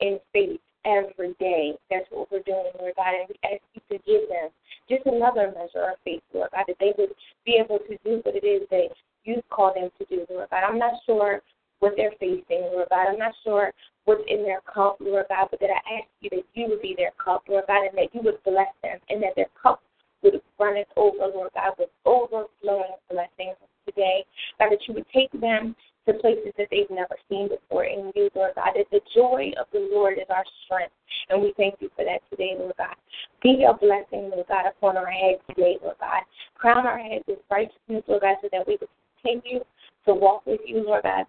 in 0.00 0.18
faith 0.32 0.60
every 0.84 1.34
day. 1.40 1.74
That's 1.90 2.06
what 2.10 2.30
we're 2.30 2.46
doing, 2.46 2.70
Lord 2.78 2.94
God. 2.96 3.14
And 3.18 3.28
we 3.28 3.36
ask 3.44 3.62
you 3.74 3.80
to 3.90 4.04
give 4.04 4.28
them 4.28 4.50
just 4.88 5.06
another 5.06 5.52
measure 5.52 5.90
of 5.90 5.98
faith, 6.04 6.22
Lord 6.32 6.50
God, 6.52 6.64
that 6.68 6.76
they 6.78 6.92
would 6.96 7.10
be 7.44 7.58
able 7.62 7.78
to 7.78 7.98
do 8.04 8.20
what 8.22 8.36
it 8.36 8.46
is 8.46 8.62
that 8.70 8.88
you 9.24 9.42
call 9.50 9.74
them 9.74 9.90
to 9.98 10.04
do, 10.06 10.24
Lord 10.30 10.48
God. 10.50 10.62
I'm 10.62 10.78
not 10.78 10.94
sure 11.04 11.42
what 11.80 11.92
they're 11.96 12.12
facing, 12.18 12.62
Lord 12.72 12.88
God. 12.90 13.08
I'm 13.08 13.18
not 13.18 13.34
sure 13.44 13.72
what's 14.04 14.22
in 14.28 14.42
their 14.42 14.60
cup, 14.62 14.96
Lord 15.00 15.26
God, 15.28 15.48
but 15.50 15.60
that 15.60 15.70
I 15.70 15.98
ask 15.98 16.08
you 16.20 16.30
that 16.30 16.44
you 16.54 16.68
would 16.68 16.82
be 16.82 16.94
their 16.96 17.12
cup, 17.22 17.44
Lord 17.48 17.64
God, 17.66 17.86
and 17.86 17.98
that 17.98 18.14
you 18.14 18.22
would 18.22 18.42
bless 18.44 18.72
them 18.82 18.98
and 19.08 19.22
that 19.22 19.34
their 19.36 19.50
cup 19.60 19.82
would 20.22 20.40
run 20.58 20.76
over, 20.96 21.26
Lord 21.34 21.50
God, 21.54 21.74
with 21.78 21.90
overflowing 22.04 22.96
blessings 23.10 23.56
today. 23.86 24.24
God, 24.58 24.70
that 24.70 24.80
you 24.88 24.94
would 24.94 25.06
take 25.14 25.32
them 25.40 25.76
to 26.06 26.14
places 26.14 26.52
that 26.56 26.68
they've 26.70 26.90
never 26.90 27.16
seen 27.28 27.48
before 27.48 27.84
in 27.84 28.12
you, 28.14 28.30
Lord 28.34 28.52
God. 28.54 28.70
That 28.74 28.86
the 28.90 29.00
joy 29.14 29.52
of 29.58 29.66
the 29.72 29.88
Lord 29.92 30.14
is 30.18 30.26
our 30.30 30.44
strength. 30.64 30.92
And 31.28 31.42
we 31.42 31.52
thank 31.56 31.76
you 31.80 31.90
for 31.96 32.04
that 32.04 32.20
today, 32.30 32.54
Lord 32.58 32.74
God. 32.78 32.94
Be 33.42 33.66
a 33.68 33.74
blessing, 33.74 34.30
Lord 34.30 34.46
God, 34.48 34.66
upon 34.66 34.96
our 34.96 35.10
heads 35.10 35.40
today, 35.48 35.76
Lord 35.82 35.96
God. 36.00 36.22
Crown 36.56 36.86
our 36.86 36.98
heads 36.98 37.24
with 37.26 37.38
righteousness, 37.50 38.04
Lord 38.06 38.22
God, 38.22 38.36
so 38.42 38.48
that 38.52 38.66
we 38.66 38.78
would 38.80 38.88
continue 39.22 39.60
to 40.06 40.14
walk 40.14 40.46
with 40.46 40.60
you, 40.64 40.84
Lord 40.86 41.02
God. 41.02 41.26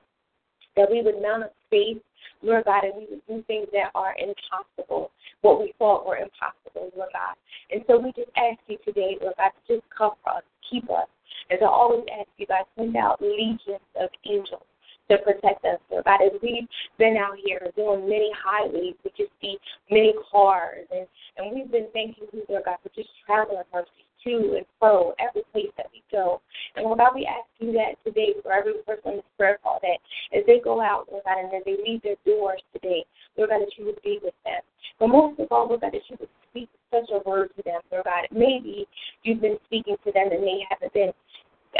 That 0.77 0.89
we 0.89 1.01
would 1.01 1.21
mount 1.21 1.43
up 1.43 1.53
faith, 1.69 1.97
Lord 2.41 2.65
God, 2.65 2.83
and 2.85 2.93
we 2.95 3.07
would 3.09 3.21
do 3.27 3.43
things 3.47 3.67
that 3.73 3.91
are 3.95 4.15
impossible, 4.15 5.11
what 5.41 5.59
we 5.59 5.73
thought 5.77 6.05
were 6.05 6.17
impossible, 6.17 6.91
Lord 6.95 7.09
God. 7.11 7.35
And 7.71 7.83
so 7.87 7.99
we 7.99 8.13
just 8.13 8.31
ask 8.37 8.59
you 8.67 8.77
today, 8.85 9.17
Lord 9.19 9.33
God, 9.37 9.51
to 9.67 9.75
just 9.75 9.89
cover 9.89 10.15
us, 10.27 10.43
keep 10.69 10.89
us. 10.89 11.07
As 11.51 11.59
I 11.61 11.65
always 11.65 12.05
ask 12.17 12.29
you, 12.37 12.45
God, 12.45 12.63
send 12.77 12.95
out 12.95 13.21
legions 13.21 13.83
of 13.99 14.09
angels 14.25 14.63
to 15.09 15.17
protect 15.19 15.63
us, 15.65 15.79
Lord 15.89 16.05
God. 16.05 16.21
As 16.21 16.31
we've 16.43 16.67
been 16.97 17.17
out 17.17 17.37
here 17.43 17.71
doing 17.75 18.07
many 18.07 18.31
highways, 18.37 18.95
we 19.03 19.11
just 19.17 19.31
see 19.41 19.57
many 19.89 20.13
cars, 20.31 20.85
and, 20.91 21.07
and 21.37 21.55
we've 21.55 21.71
been 21.71 21.87
thanking 21.93 22.27
you, 22.33 22.43
Lord 22.49 22.63
God, 22.65 22.77
for 22.83 22.89
just 22.95 23.09
traveling 23.25 23.63
mercy 23.73 23.89
to 24.25 24.57
and 24.57 24.65
fro 24.79 25.13
every 25.19 25.43
place 25.53 25.71
that 25.77 25.87
we 25.93 26.03
go. 26.11 26.41
And 26.77 26.85
Lord 26.85 26.99
God, 26.99 27.15
we 27.15 27.25
ask 27.25 27.49
you 27.57 27.73
that 27.73 27.97
today 28.05 28.33
for 28.43 28.53
every 28.53 28.73
person 28.85 29.11
in 29.11 29.15
this 29.17 29.33
prayer 29.35 29.57
call 29.63 29.79
that 29.81 29.97
as 30.37 30.45
they 30.45 30.59
go 30.63 30.79
out, 30.79 31.07
Lord 31.11 31.23
God, 31.25 31.39
and 31.39 31.53
as 31.53 31.63
they 31.65 31.75
leave 31.83 32.03
their 32.03 32.21
doors 32.23 32.61
today, 32.71 33.03
Lord 33.35 33.49
God, 33.49 33.61
that 33.61 33.73
you 33.77 33.85
would 33.85 34.01
be 34.03 34.19
with 34.23 34.35
them. 34.45 34.61
But 34.99 35.07
most 35.07 35.39
of 35.39 35.47
all, 35.49 35.67
Lord 35.67 35.81
God, 35.81 35.93
that 35.93 36.05
you 36.07 36.17
would 36.19 36.29
speak 36.49 36.69
such 36.93 37.09
a 37.09 37.27
word 37.27 37.49
to 37.57 37.63
them, 37.63 37.81
Lord 37.91 38.05
God. 38.05 38.29
Maybe 38.31 38.87
you've 39.23 39.41
been 39.41 39.57
speaking 39.65 39.97
to 40.05 40.11
them 40.11 40.29
and 40.31 40.43
they 40.43 40.61
haven't 40.69 40.93
been 40.93 41.11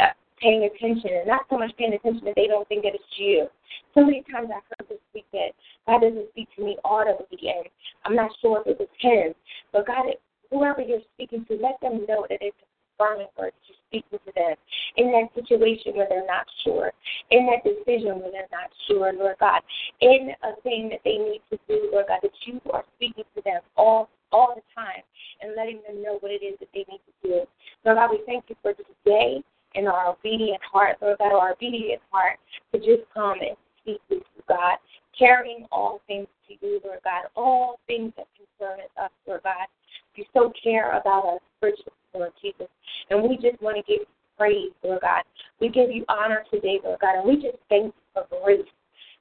uh, 0.00 0.18
paying 0.42 0.64
attention 0.64 1.10
and 1.14 1.28
not 1.28 1.46
so 1.48 1.58
much 1.58 1.70
paying 1.78 1.94
attention 1.94 2.24
that 2.24 2.34
they 2.34 2.46
don't 2.46 2.66
think 2.66 2.82
that 2.82 2.94
it's 2.94 3.14
you. 3.16 3.46
So 3.94 4.04
many 4.04 4.24
times 4.30 4.50
I've 4.50 4.66
heard 4.66 4.88
this 4.88 4.98
speak 5.10 5.26
that 5.32 5.54
God 5.86 6.02
doesn't 6.02 6.30
speak 6.30 6.48
to 6.56 6.64
me 6.64 6.76
audibly 6.84 7.38
and 7.42 7.66
I'm 8.04 8.14
not 8.14 8.30
sure 8.42 8.60
if 8.60 8.66
it 8.66 8.78
was 8.78 8.88
him. 8.98 9.34
But 9.72 9.86
God, 9.86 10.06
whoever 10.50 10.82
you're 10.82 11.06
speaking 11.14 11.44
to, 11.46 11.54
let 11.54 11.80
them 11.80 12.04
know 12.08 12.26
that 12.28 12.38
it's 12.42 12.56
affirming 12.94 13.30
word 13.38 13.52
that 13.54 13.66
you're 13.66 13.77
speaking 13.88 14.18
to 14.24 14.32
them 14.34 14.54
in 14.96 15.12
that 15.12 15.28
situation 15.34 15.96
where 15.96 16.06
they're 16.08 16.26
not 16.26 16.46
sure, 16.64 16.92
in 17.30 17.46
that 17.46 17.64
decision 17.64 18.20
where 18.20 18.30
they're 18.30 18.52
not 18.52 18.70
sure, 18.86 19.12
Lord 19.12 19.36
God, 19.40 19.62
in 20.00 20.30
a 20.42 20.60
thing 20.62 20.88
that 20.90 21.00
they 21.04 21.18
need 21.18 21.42
to 21.50 21.58
do, 21.68 21.90
Lord 21.92 22.06
God, 22.08 22.20
that 22.22 22.32
you 22.46 22.60
are 22.72 22.84
speaking 22.96 23.24
to 23.36 23.42
them 23.44 23.60
all 23.76 24.08
all 24.30 24.54
the 24.54 24.62
time 24.74 25.02
and 25.40 25.56
letting 25.56 25.80
them 25.88 26.02
know 26.02 26.18
what 26.20 26.30
it 26.30 26.44
is 26.44 26.58
that 26.60 26.68
they 26.74 26.84
need 26.88 27.00
to 27.00 27.28
do. 27.28 27.40
Lord 27.84 27.96
God, 27.96 28.10
we 28.10 28.20
thank 28.26 28.44
you 28.48 28.56
for 28.62 28.74
today 28.74 29.42
and 29.74 29.88
our 29.88 30.08
obedient 30.10 30.60
heart, 30.70 30.96
Lord 31.00 31.18
God, 31.18 31.32
our 31.32 31.52
obedient 31.52 32.02
heart 32.10 32.38
to 32.72 32.78
just 32.78 33.08
come 33.14 33.40
and 33.40 33.56
speak 33.80 34.00
with 34.10 34.22
you, 34.36 34.42
God, 34.48 34.78
carrying 35.18 35.66
all 35.72 36.00
things 36.06 36.26
to 36.48 36.54
you, 36.60 36.80
Lord 36.84 37.00
God, 37.04 37.24
all 37.36 37.78
things 37.86 38.12
that 38.16 38.26
concern 38.36 38.80
us, 39.00 39.10
Lord 39.26 39.42
God. 39.44 39.66
You 40.14 40.24
so 40.34 40.52
care 40.62 40.98
about 40.98 41.26
us 41.26 41.40
spiritually, 41.58 41.92
Lord 42.14 42.32
Jesus. 42.42 42.68
And 43.10 43.22
we 43.22 43.36
just 43.36 43.60
want 43.62 43.76
to 43.76 43.82
give 43.82 44.06
praise, 44.36 44.70
Lord 44.82 45.00
God. 45.02 45.22
We 45.60 45.68
give 45.68 45.90
you 45.90 46.04
honor 46.08 46.44
today, 46.52 46.78
Lord 46.82 47.00
God, 47.00 47.18
and 47.18 47.28
we 47.28 47.36
just 47.36 47.58
thank 47.68 47.86
you 47.86 47.92
for 48.14 48.26
grace. 48.42 48.66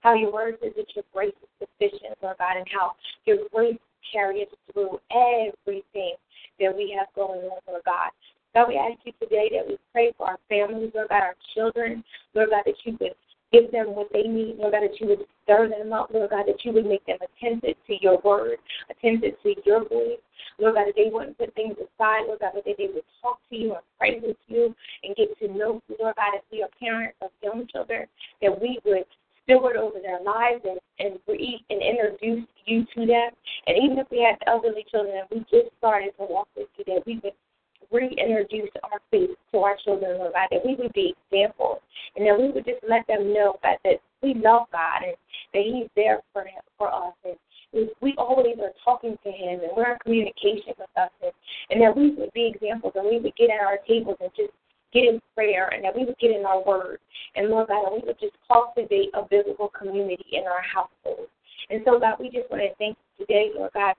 How 0.02 0.14
your 0.14 0.32
word 0.32 0.58
says 0.62 0.74
that 0.78 0.96
your 0.96 1.06
grace 1.14 1.34
is 1.42 1.68
sufficient, 1.68 2.18
Lord 2.22 2.38
God, 2.38 2.58
and 2.58 2.68
how 2.72 2.94
your 3.26 3.38
grace 3.54 3.80
carries 4.14 4.48
through 4.72 5.00
everything 5.12 6.14
that 6.60 6.76
we 6.76 6.96
have 6.98 7.08
going 7.16 7.42
on, 7.42 7.60
Lord 7.68 7.82
God. 7.86 8.12
God, 8.54 8.70
we 8.70 8.78
ask 8.78 9.00
you 9.06 9.12
today 9.22 9.50
that 9.54 9.68
we 9.68 9.78
pray 9.92 10.14
for 10.18 10.28
our 10.28 10.40
families, 10.50 10.92
Lord 10.96 11.10
God, 11.10 11.22
our 11.22 11.36
children, 11.54 12.04
Lord 12.34 12.50
God, 12.52 12.64
that 12.66 12.76
you 12.86 12.98
would 13.00 13.14
give 13.52 13.72
them 13.72 13.96
what 13.96 14.12
they 14.12 14.24
need, 14.24 14.58
Lord 14.58 14.74
God, 14.74 14.84
that 14.84 15.00
you 15.00 15.08
would 15.08 15.26
stir 15.44 15.70
them 15.70 15.94
up, 15.94 16.10
Lord 16.14 16.30
God, 16.30 16.46
that 16.48 16.64
you 16.64 16.74
would 16.74 16.86
make 16.86 17.06
them 17.06 17.18
attentive 17.22 17.76
to 17.88 17.96
your 18.02 18.20
word, 18.24 18.58
attentive 18.90 19.36
to 19.44 19.56
your 19.66 19.88
voice, 19.88 20.20
Lord 20.60 20.76
God, 20.76 20.88
that 20.88 20.96
they 20.96 21.10
wouldn't 21.12 21.38
put 21.38 21.54
things 21.56 21.76
aside, 21.76 22.26
Lord 22.28 22.40
God, 22.40 22.52
but 22.56 22.66
that 22.66 22.76
they 22.78 22.88
would 22.94 23.04
talk 23.22 23.40
to 23.50 23.56
you 23.56 23.74
and 23.74 23.84
pray 23.98 24.20
with 24.20 24.38
you 24.48 24.76
and 25.04 25.16
get 25.16 25.38
to 25.40 25.48
know 25.48 25.82
you, 25.88 25.96
Lord 26.00 26.16
God, 26.16 26.36
as 26.36 26.44
we 26.52 26.64
are 26.64 26.70
parents 26.80 27.18
of 27.22 27.30
young 27.42 27.68
children, 27.68 28.08
that 28.42 28.62
we 28.62 28.80
would 28.86 29.06
steward 29.44 29.78
over 29.78 30.00
their 30.00 30.22
lives 30.22 30.62
and, 30.66 30.80
and 31.00 31.26
breathe 31.26 31.62
and 31.70 31.82
introduce 31.82 32.48
you 32.66 32.86
to 32.96 33.06
them. 33.06 33.30
And 33.68 33.78
even 33.82 33.98
if 33.98 34.08
we 34.12 34.22
have 34.22 34.38
elderly 34.46 34.86
children 34.92 35.16
and 35.18 35.28
we 35.32 35.40
just 35.50 35.74
started 35.78 36.12
to 36.20 36.26
walk 36.30 36.50
with 36.56 36.68
you, 36.78 36.84
that 36.88 37.06
we 37.06 37.22
would 37.24 37.34
reintroduce 37.92 38.70
our 38.84 39.00
faith 39.12 39.32
to 39.52 39.58
our 39.60 39.78
children, 39.84 40.18
Lord 40.18 40.34
God, 40.34 40.48
that 40.52 40.66
we 40.66 40.76
would 40.76 40.94
be 40.94 41.16
examples 41.32 41.80
and 42.16 42.26
that 42.28 42.38
we 42.38 42.52
would 42.52 42.66
just 42.66 42.84
let 42.88 43.06
them 43.08 43.34
know 43.34 43.58
God, 43.64 43.78
that 43.84 44.02
we 44.22 44.34
love 44.34 44.68
God 44.72 45.04
and 45.04 45.16
that 45.54 45.64
He's 45.64 45.90
there 45.96 46.22
for 46.34 46.44
him, 46.44 46.62
for 46.78 46.94
us 46.94 47.14
and 47.24 47.36
we 48.02 48.16
always 48.18 48.56
are 48.62 48.72
talking 48.84 49.18
to 49.24 49.32
him 49.32 49.60
and 49.60 49.72
we're 49.76 49.92
in 49.92 50.00
communication 50.00 50.74
with 50.78 50.90
us 50.96 51.10
and, 51.22 51.32
and 51.70 51.82
that 51.82 51.96
we 51.96 52.12
would 52.12 52.32
be 52.34 52.52
examples 52.54 52.94
and 52.96 53.06
we 53.06 53.20
would 53.20 53.36
get 53.36 53.50
at 53.50 53.66
our 53.66 53.78
tables 53.88 54.18
and 54.22 54.32
just 54.36 54.52
get 54.94 55.04
in 55.04 55.20
prayer 55.36 55.68
and 55.70 55.84
that 55.84 55.96
we 55.96 56.06
would 56.06 56.18
get 56.20 56.32
in 56.32 56.46
our 56.46 56.64
word 56.64 57.00
and 57.36 57.50
Lord 57.50 57.68
God 57.68 57.92
we 57.92 58.02
would 58.06 58.20
just 58.20 58.36
cultivate 58.48 59.10
a 59.14 59.24
biblical 59.30 59.70
community 59.70 60.26
in 60.32 60.44
our 60.44 60.62
household. 60.62 61.28
And 61.70 61.82
so 61.86 62.00
God, 62.00 62.16
we 62.20 62.30
just 62.30 62.50
want 62.50 62.64
to 62.64 62.74
thank 62.78 62.98
you 63.18 63.26
today, 63.26 63.52
Lord 63.56 63.72
God. 63.74 63.96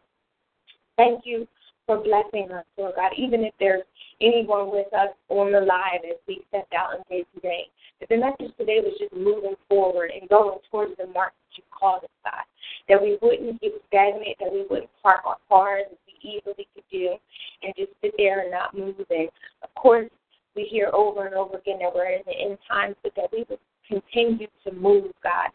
Thank 0.96 1.22
you 1.24 1.46
for 1.88 1.96
blessing 2.05 2.53
us, 2.53 2.66
Lord 2.77 2.96
God, 2.96 3.12
even 3.16 3.44
if 3.44 3.55
there's 3.59 3.83
anyone 4.20 4.70
with 4.70 4.92
us 4.92 5.09
on 5.31 5.51
the 5.53 5.61
live 5.61 6.05
as 6.05 6.20
we 6.29 6.44
stepped 6.51 6.74
out 6.74 6.94
and 6.94 7.03
did 7.11 7.24
today. 7.35 7.64
That 7.98 8.11
the 8.11 8.18
message 8.18 8.55
today 8.59 8.81
was 8.85 8.92
just 9.01 9.14
moving 9.14 9.57
forward 9.70 10.12
and 10.12 10.29
going 10.29 10.59
towards 10.70 10.92
the 10.98 11.07
mark 11.07 11.33
that 11.33 11.57
you 11.57 11.62
called 11.72 12.05
us, 12.05 12.11
God. 12.22 12.44
That 12.90 13.01
we 13.01 13.16
wouldn't 13.22 13.59
get 13.62 13.72
stagnant, 13.88 14.37
that 14.38 14.53
we 14.53 14.66
wouldn't 14.68 14.90
park 15.03 15.22
our 15.24 15.38
cars 15.48 15.87
as 15.90 15.96
we 16.07 16.29
easily 16.29 16.68
could 16.74 16.85
do 16.92 17.16
and 17.62 17.72
just 17.74 17.92
sit 18.03 18.12
there 18.18 18.42
and 18.42 18.51
not 18.51 18.77
move. 18.77 18.94
And 19.09 19.31
of 19.62 19.74
course, 19.74 20.11
we 20.55 20.64
hear 20.64 20.90
over 20.92 21.24
and 21.24 21.35
over 21.35 21.57
again 21.57 21.79
that 21.81 21.94
we're 21.94 22.11
in 22.11 22.22
the 22.27 22.37
end 22.37 22.59
times, 22.68 22.96
but 23.03 23.12
that 23.16 23.33
we 23.33 23.46
would 23.48 23.59
continue 23.88 24.48
to 24.64 24.72
move, 24.72 25.11
God. 25.22 25.48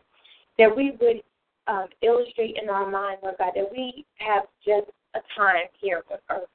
That 0.57 0.75
we 0.75 0.97
would 0.99 1.21
um, 1.67 1.87
illustrate 2.01 2.57
in 2.61 2.69
our 2.69 2.89
mind, 2.89 3.19
Lord 3.21 3.35
God, 3.37 3.51
that 3.55 3.69
we 3.71 4.03
have 4.17 4.43
just 4.65 4.89
a 5.15 5.19
time 5.38 5.67
here 5.82 6.04
on 6.12 6.17
earth 6.30 6.49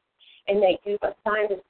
and 0.49 0.63
that 0.63 0.79
you've 0.85 1.03
us 1.03 1.15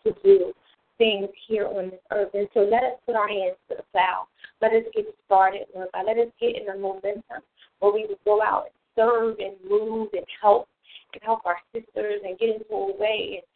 to 0.05 0.15
do 0.23 0.53
things 0.99 1.29
here 1.47 1.67
on 1.67 1.91
this 1.91 2.01
earth. 2.11 2.31
And 2.35 2.49
so 2.55 2.61
let 2.61 2.83
us 2.83 2.99
put 3.07 3.15
our 3.15 3.29
hands 3.29 3.57
to 3.69 3.77
the 3.77 3.85
plow. 3.93 4.27
Let 4.61 4.73
us 4.73 4.83
get 4.95 5.07
started, 5.27 5.67
Lord 5.75 5.89
God. 5.95 6.07
Let 6.07 6.19
us 6.19 6.33
get 6.41 6.57
in 6.57 6.69
a 6.69 6.79
momentum 6.79 7.43
where 7.79 7.93
we 7.93 8.07
would 8.09 8.19
go 8.25 8.43
out 8.43 8.67
and 8.67 8.75
serve 8.97 9.37
and 9.39 9.55
move 9.69 10.09
and 10.13 10.27
help 10.41 10.69
and 11.15 11.23
help 11.23 11.41
our 11.47 11.59
sisters 11.73 12.21
and 12.25 12.39
get 12.39 12.51
into 12.51 12.75
a 12.75 12.97
way 12.99 13.41
and 13.41 13.47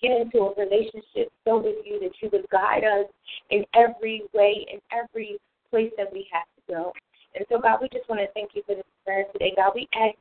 get 0.00 0.20
into 0.20 0.38
a 0.46 0.54
relationship 0.54 1.30
so 1.44 1.58
with 1.58 1.76
you 1.84 2.00
that 2.00 2.12
you 2.20 2.28
would 2.32 2.48
guide 2.50 2.84
us 2.84 3.06
in 3.50 3.64
every 3.74 4.22
way, 4.32 4.66
in 4.72 4.80
every 4.90 5.38
place 5.70 5.92
that 5.96 6.12
we 6.12 6.26
have 6.32 6.46
to 6.56 6.72
go. 6.72 6.92
And 7.34 7.44
so, 7.48 7.58
God, 7.60 7.78
we 7.80 7.88
just 7.88 8.08
want 8.08 8.20
to 8.20 8.28
thank 8.34 8.50
you 8.54 8.62
for 8.66 8.74
this 8.74 8.84
prayer 9.04 9.24
today. 9.32 9.52
God, 9.56 9.72
we 9.74 9.88
ask 9.94 10.16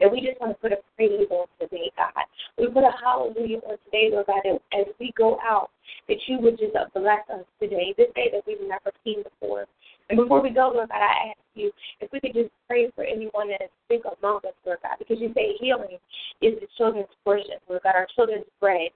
that 0.00 0.10
we 0.10 0.20
just 0.20 0.40
want 0.40 0.52
to 0.52 0.58
put 0.60 0.72
a 0.72 0.78
praise 0.96 1.26
on 1.30 1.46
today, 1.60 1.90
God. 1.96 2.24
We 2.58 2.68
put 2.68 2.84
a 2.84 2.92
hallelujah 3.02 3.58
on 3.68 3.78
today, 3.86 4.10
Lord 4.12 4.26
God, 4.26 4.42
as 4.72 4.86
we 5.00 5.12
go 5.16 5.38
out, 5.42 5.70
that 6.08 6.18
you 6.26 6.38
would 6.40 6.58
just 6.58 6.74
bless 6.94 7.24
us 7.32 7.44
today, 7.60 7.94
this 7.96 8.08
day 8.14 8.30
that 8.32 8.42
we've 8.46 8.60
never 8.66 8.90
seen 9.04 9.22
before. 9.22 9.66
And 10.08 10.16
before 10.18 10.42
we 10.42 10.50
go, 10.50 10.70
Lord 10.74 10.88
God, 10.88 11.02
I 11.02 11.30
ask 11.30 11.40
you 11.54 11.72
if 12.00 12.10
we 12.12 12.20
could 12.20 12.34
just 12.34 12.50
pray 12.68 12.90
for 12.94 13.04
anyone 13.04 13.48
that 13.48 13.62
is 13.62 13.70
sick 13.88 14.02
among 14.04 14.38
us, 14.46 14.54
Lord 14.64 14.78
God, 14.82 14.96
because 14.98 15.18
you 15.20 15.32
say 15.34 15.56
healing 15.58 15.98
is 16.40 16.54
the 16.60 16.68
children's 16.78 17.08
portion, 17.24 17.58
Lord 17.68 17.82
God, 17.82 17.94
our 17.96 18.06
children's 18.14 18.46
bread. 18.60 18.90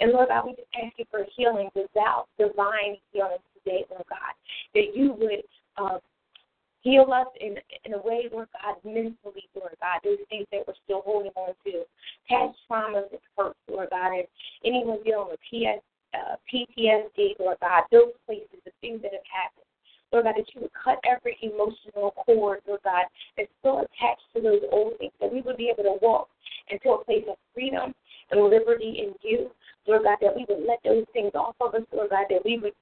And 0.00 0.12
Lord 0.12 0.28
God, 0.28 0.46
we 0.46 0.52
just 0.52 0.68
ask 0.82 0.94
you 0.98 1.04
for 1.10 1.24
healing 1.36 1.68
without 1.74 2.26
divine 2.38 2.96
healing 3.12 3.42
today, 3.58 3.84
Lord 3.90 4.04
God, 4.08 4.34
that 4.74 4.94
you 4.94 5.14
would 5.18 5.42
uh, 5.76 5.98
Heal 6.82 7.06
us 7.12 7.28
in 7.40 7.56
in 7.84 7.94
a 7.94 8.02
way, 8.02 8.28
Lord 8.32 8.48
God, 8.52 8.76
mentally, 8.84 9.48
Lord 9.54 9.76
God, 9.80 10.00
those 10.02 10.18
things 10.28 10.46
that 10.50 10.66
we're 10.66 10.74
still 10.84 11.02
holding 11.04 11.30
on 11.36 11.54
to. 11.64 11.84
Past 12.28 12.58
traumas 12.68 13.10
and 13.10 13.20
hurts, 13.38 13.58
Lord 13.68 13.88
God, 13.90 14.12
and 14.12 14.26
anyone 14.64 14.98
dealing 15.04 15.28
with 15.30 15.40
PS, 15.46 15.82
uh, 16.14 16.36
PTSD, 16.52 17.38
Lord 17.38 17.58
God, 17.60 17.84
those 17.92 18.12
places, 18.26 18.58
the 18.64 18.72
things 18.80 19.00
that 19.02 19.12
have 19.12 19.30
happened. 19.30 19.66
Lord 20.12 20.24
God, 20.24 20.34
that 20.36 20.54
you 20.54 20.62
would 20.62 20.74
cut 20.74 20.98
every 21.08 21.38
emotional 21.40 22.10
cord, 22.10 22.60
Lord 22.66 22.80
God, 22.84 23.04
that's 23.36 23.48
still 23.60 23.80
attached 23.80 24.26
to 24.34 24.42
those 24.42 24.60
old 24.70 24.98
things, 24.98 25.12
that 25.20 25.32
we 25.32 25.40
would 25.40 25.56
be 25.56 25.72
able 25.72 25.84
to 25.84 25.98
walk 26.02 26.28
into 26.68 26.90
a 26.90 27.04
place 27.04 27.24
of 27.30 27.36
freedom 27.54 27.94
and 28.30 28.44
liberty 28.44 29.06
in 29.06 29.14
you. 29.22 29.50
Lord 29.86 30.02
God, 30.04 30.18
that 30.20 30.36
we 30.36 30.46
would 30.48 30.66
let 30.66 30.78
those 30.84 31.04
things 31.12 31.32
off 31.34 31.56
of 31.60 31.74
us, 31.74 31.82
Lord 31.92 32.10
God, 32.10 32.26
that 32.28 32.44
we 32.44 32.58
would 32.58 32.74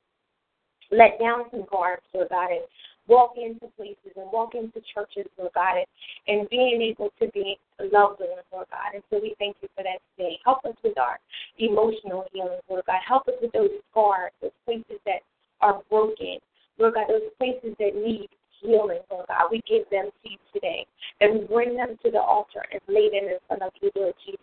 let 0.91 1.19
down 1.21 1.45
some 1.51 1.65
guards, 1.71 2.03
Lord 2.13 2.29
God, 2.31 2.51
and 2.51 2.65
walk 3.09 3.35
into 3.37 3.67
places 3.77 4.13
and 4.17 4.31
walk 4.33 4.55
into 4.55 4.81
churches, 4.95 5.27
Lord 5.39 5.53
God, 5.55 5.85
and, 6.29 6.49
being 6.51 6.83
able 6.83 7.11
to 7.21 7.29
be 7.33 7.59
loved 7.81 8.21
ones, 8.21 8.47
Lord 8.53 8.67
God. 8.71 8.95
And 8.95 9.03
so 9.11 9.21
we 9.21 9.35
thank 9.39 9.57
you 9.63 9.69
for 9.77 9.83
that 9.85 9.99
today. 10.17 10.39
Help 10.45 10.65
us 10.65 10.75
with 10.83 10.99
our 10.99 11.19
emotional 11.59 12.27
healing, 12.33 12.59
Lord 12.69 12.85
God. 12.87 13.01
Help 13.07 13.29
us 13.29 13.35
with 13.41 13.53
those 13.53 13.71
scars, 13.91 14.33
those 14.41 14.51
places 14.65 14.99
that 15.07 15.23
are 15.61 15.83
broken. 15.91 16.39
Lord 16.79 16.95
God, 16.95 17.07
those 17.09 17.31
places 17.39 17.77
that 17.79 17.95
need 17.95 18.29
healing, 18.61 19.01
Lord 19.11 19.27
God, 19.29 19.49
we 19.51 19.63
give 19.69 19.85
them 19.91 20.11
to 20.23 20.31
you 20.31 20.39
today. 20.53 20.87
And 21.21 21.41
we 21.41 21.47
bring 21.47 21.77
them 21.77 21.99
to 22.05 22.11
the 22.11 22.21
altar 22.21 22.65
and 22.73 22.81
lay 22.89 23.11
them 23.11 23.29
in 23.29 23.39
front 23.47 23.63
of 23.63 23.73
you, 23.81 23.91
Lord 23.95 24.15
Jesus. 24.25 24.41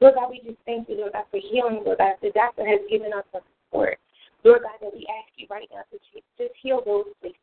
Lord 0.00 0.14
God, 0.14 0.30
we 0.30 0.40
just 0.40 0.60
thank 0.64 0.88
you, 0.88 0.96
Lord 0.96 1.12
God, 1.12 1.24
for 1.30 1.40
healing, 1.40 1.82
Lord 1.84 1.98
God. 1.98 2.14
The 2.22 2.30
doctor 2.30 2.66
has 2.66 2.80
given 2.90 3.12
us 3.12 3.24
a 3.34 3.40
support. 3.68 3.98
Lord 4.44 4.62
God, 4.62 4.80
that 4.80 4.92
we 4.94 5.06
ask 5.12 5.28
you 5.36 5.46
right 5.50 5.68
now 5.72 5.84
to 5.92 5.98
just 6.38 6.54
heal 6.62 6.80
those 6.84 7.12
places. 7.20 7.39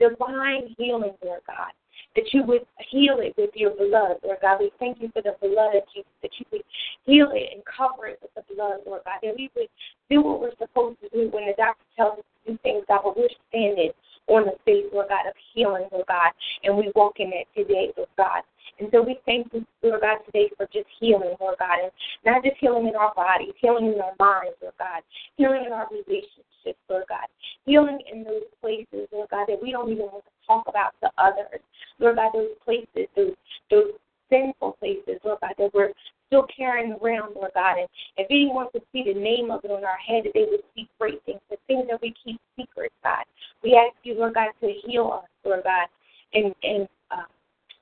Divine 0.00 0.74
healing, 0.76 1.14
Lord 1.22 1.40
God 1.46 1.72
that 2.16 2.24
you 2.32 2.42
would 2.44 2.62
heal 2.90 3.18
it 3.20 3.34
with 3.36 3.50
your 3.54 3.70
blood, 3.70 4.16
Lord 4.24 4.38
God. 4.42 4.58
We 4.60 4.72
thank 4.78 5.00
you 5.00 5.10
for 5.12 5.22
the 5.22 5.36
blood 5.40 5.82
Jesus, 5.94 6.10
that 6.22 6.30
you 6.38 6.46
would 6.52 6.64
heal 7.04 7.30
it 7.32 7.54
and 7.54 7.62
cover 7.64 8.08
it 8.08 8.18
with 8.22 8.34
the 8.34 8.54
blood, 8.54 8.80
Lord 8.86 9.02
God. 9.04 9.18
That 9.22 9.34
we 9.36 9.50
would 9.56 9.68
do 10.10 10.22
what 10.22 10.40
we're 10.40 10.56
supposed 10.58 10.98
to 11.02 11.08
do 11.10 11.30
when 11.30 11.46
the 11.46 11.54
doctor 11.56 11.84
tells 11.96 12.18
us 12.18 12.24
to 12.46 12.52
do 12.52 12.58
things, 12.62 12.84
God, 12.88 13.02
but 13.04 13.16
we're 13.16 13.28
standing 13.48 13.92
on 14.30 14.46
the 14.46 14.54
faith, 14.64 14.86
Lord 14.92 15.08
God, 15.08 15.26
of 15.26 15.34
healing, 15.52 15.86
Lord 15.90 16.06
God, 16.06 16.30
and 16.62 16.76
we 16.76 16.92
walk 16.94 17.18
in 17.18 17.32
it 17.34 17.46
today, 17.56 17.92
Lord 17.96 18.08
God. 18.16 18.42
And 18.78 18.88
so 18.92 19.02
we 19.02 19.18
thank 19.26 19.52
you, 19.52 19.66
Lord 19.82 20.00
God, 20.00 20.18
today 20.24 20.48
for 20.56 20.66
just 20.72 20.86
healing, 21.00 21.34
Lord 21.40 21.56
God, 21.58 21.78
and 21.82 21.92
not 22.24 22.44
just 22.44 22.56
healing 22.60 22.88
in 22.88 22.94
our 22.94 23.12
bodies, 23.14 23.52
healing 23.60 23.92
in 23.92 24.00
our 24.00 24.14
minds, 24.18 24.56
Lord 24.62 24.74
God, 24.78 25.02
healing 25.36 25.64
in 25.66 25.72
our 25.72 25.88
relationships, 25.90 26.78
Lord 26.88 27.04
God, 27.08 27.26
healing 27.66 27.98
in 28.10 28.22
those 28.24 28.46
places, 28.60 29.08
Lord 29.12 29.28
God, 29.30 29.46
that 29.48 29.60
we 29.60 29.72
don't 29.72 29.90
even 29.90 30.06
want 30.06 30.24
to 30.24 30.46
talk 30.46 30.64
about 30.68 30.94
to 31.02 31.10
others, 31.18 31.60
Lord 31.98 32.16
God, 32.16 32.30
those 32.32 32.54
places, 32.64 33.08
those 33.16 33.34
those 33.70 33.92
sinful 34.30 34.76
places, 34.80 35.20
Lord 35.24 35.38
God, 35.40 35.54
that 35.58 35.74
we're 35.74 35.92
still 36.28 36.46
carrying 36.56 36.96
around, 37.02 37.34
Lord 37.34 37.50
God. 37.54 37.78
And 37.78 37.88
if 38.16 38.26
anyone 38.30 38.66
could 38.72 38.82
see 38.92 39.04
the 39.04 39.18
name 39.18 39.50
of 39.50 39.64
it 39.64 39.70
on 39.70 39.84
our 39.84 39.98
head, 39.98 40.24
that 40.24 40.32
they 40.34 40.46
would 40.48 40.62
see 40.74 40.88
great 40.98 41.22
things, 41.26 41.40
the 41.50 41.56
things 41.66 41.86
that 41.90 42.00
we 42.00 42.14
keep 42.24 42.40
secret, 42.58 42.92
God. 43.02 43.24
We 43.62 43.74
ask 43.74 43.96
you, 44.04 44.14
Lord 44.14 44.34
God, 44.34 44.48
to 44.60 44.72
heal 44.86 45.20
us, 45.22 45.28
Lord 45.44 45.62
God, 45.64 45.88
and 46.32 46.54
and 46.62 46.88
uh, 47.10 47.26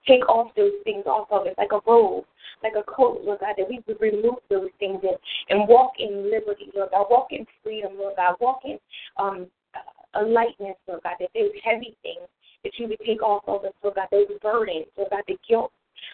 take 0.07 0.27
off 0.29 0.51
those 0.57 0.73
things 0.85 1.05
off 1.07 1.29
of 1.31 1.47
us 1.47 1.55
like 1.59 1.73
a 1.73 1.81
robe, 1.87 2.25
like 2.63 2.73
a 2.77 2.83
coat, 2.91 3.21
Lord 3.23 3.41
God, 3.41 3.55
that 3.59 3.69
we 3.69 3.81
would 3.87 4.01
remove 4.01 4.41
those 4.49 4.71
things 4.79 5.01
and, 5.03 5.17
and 5.51 5.69
walk 5.69 5.93
in 5.99 6.31
liberty, 6.31 6.71
Lord 6.75 6.91
God, 6.91 7.07
walk 7.11 7.29
in 7.31 7.47
freedom, 7.63 7.93
Lord 7.99 8.15
God, 8.17 8.37
walk 8.41 8.61
in 8.65 8.79
um, 9.19 9.47
a 10.15 10.23
lightness, 10.23 10.77
Lord 10.87 11.03
God, 11.03 11.17
that 11.21 11.29
those 11.35 11.53
heavy 11.63 11.95
things 12.03 12.27
that 12.65 12.73
you 12.79 12.89
would 12.89 12.99
take 13.05 13.23
off 13.23 13.45
of 13.47 13.65
us, 13.65 13.73
Lord 13.83 13.97
God, 13.97 14.09
those 14.11 14.27
burdens, 14.43 14.87
Lord 14.97 15.11
God, 15.11 15.23
the 15.29 15.37
guilt, 15.49 15.73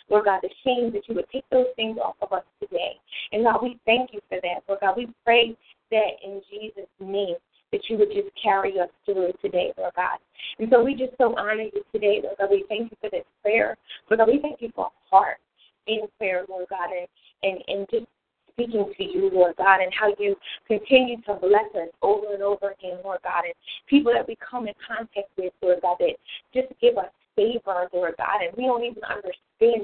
Lord 0.09 0.27
God, 0.27 0.41
the 0.43 0.51
shame 0.65 0.93
that 0.93 1.09
you 1.09 1.15
would 1.15 1.29
take 1.31 1.45
those 1.51 1.67
things 1.77 1.99
off 2.03 2.17
of 2.23 2.33
us 2.33 2.45
today. 2.61 2.95
And 3.33 3.45
God, 3.45 3.63
we 3.63 3.79
thank 3.87 4.13
you 4.13 4.21
for 4.29 4.39
that, 4.43 4.63
Lord 4.69 4.81
God. 4.81 4.97
We 4.97 5.09
pray 5.25 5.57
that 5.91 6.11
in 6.25 6.41
Jesus' 6.51 6.89
name 7.01 7.37
that 7.73 7.81
you 7.89 7.99
would 7.99 8.13
just 8.13 8.29
carry 8.41 8.79
us 8.79 8.89
through 9.05 9.33
today, 9.43 9.73
Lord 9.77 9.93
God. 9.97 10.19
And 10.59 10.69
so 10.71 10.83
we 10.83 10.95
just 10.95 11.13
so 11.19 11.35
honor 11.37 11.63
you 11.63 11.83
today, 11.93 12.21
Lord 12.23 12.37
God. 12.39 12.51
We 12.51 12.65
thank 12.69 12.91
you 12.91 12.97
for 13.01 13.11
this 13.11 13.25
prayer. 13.43 13.77
Lord 14.09 14.19
God, 14.19 14.29
we 14.29 14.41
thank 14.41 14.61
you 14.61 14.71
for 14.75 14.87
a 14.87 15.11
heart 15.11 15.39
in 15.87 16.01
prayer, 16.19 16.45
Lord 16.49 16.67
God, 16.71 16.91
and, 16.91 17.09
and, 17.43 17.63
and 17.67 17.87
just 17.91 18.07
speaking 18.53 18.93
to 18.97 19.05
you, 19.05 19.31
Lord 19.33 19.57
God, 19.57 19.81
and 19.81 19.93
how 19.93 20.15
you 20.19 20.37
continue 20.67 21.17
to 21.23 21.35
bless 21.35 21.67
us 21.75 21.89
over 22.03 22.33
and 22.33 22.43
over 22.43 22.71
again, 22.79 22.99
Lord 23.03 23.19
God, 23.25 23.45
and 23.45 23.55
people 23.89 24.13
that 24.13 24.27
we 24.27 24.37
come 24.37 24.69
in 24.69 24.75
contact 24.87 25.29
with, 25.37 25.53
Lord 25.61 25.79
God, 25.83 25.97
that 26.01 26.15
just 26.55 26.69
give 26.81 26.97
us 26.97 27.11
favor, 27.37 27.89
Lord 27.93 28.15
God, 28.17 28.43
and 28.43 28.57
we 28.57 28.65
don't 28.65 28.85
even 28.85 29.03
understand 29.03 29.35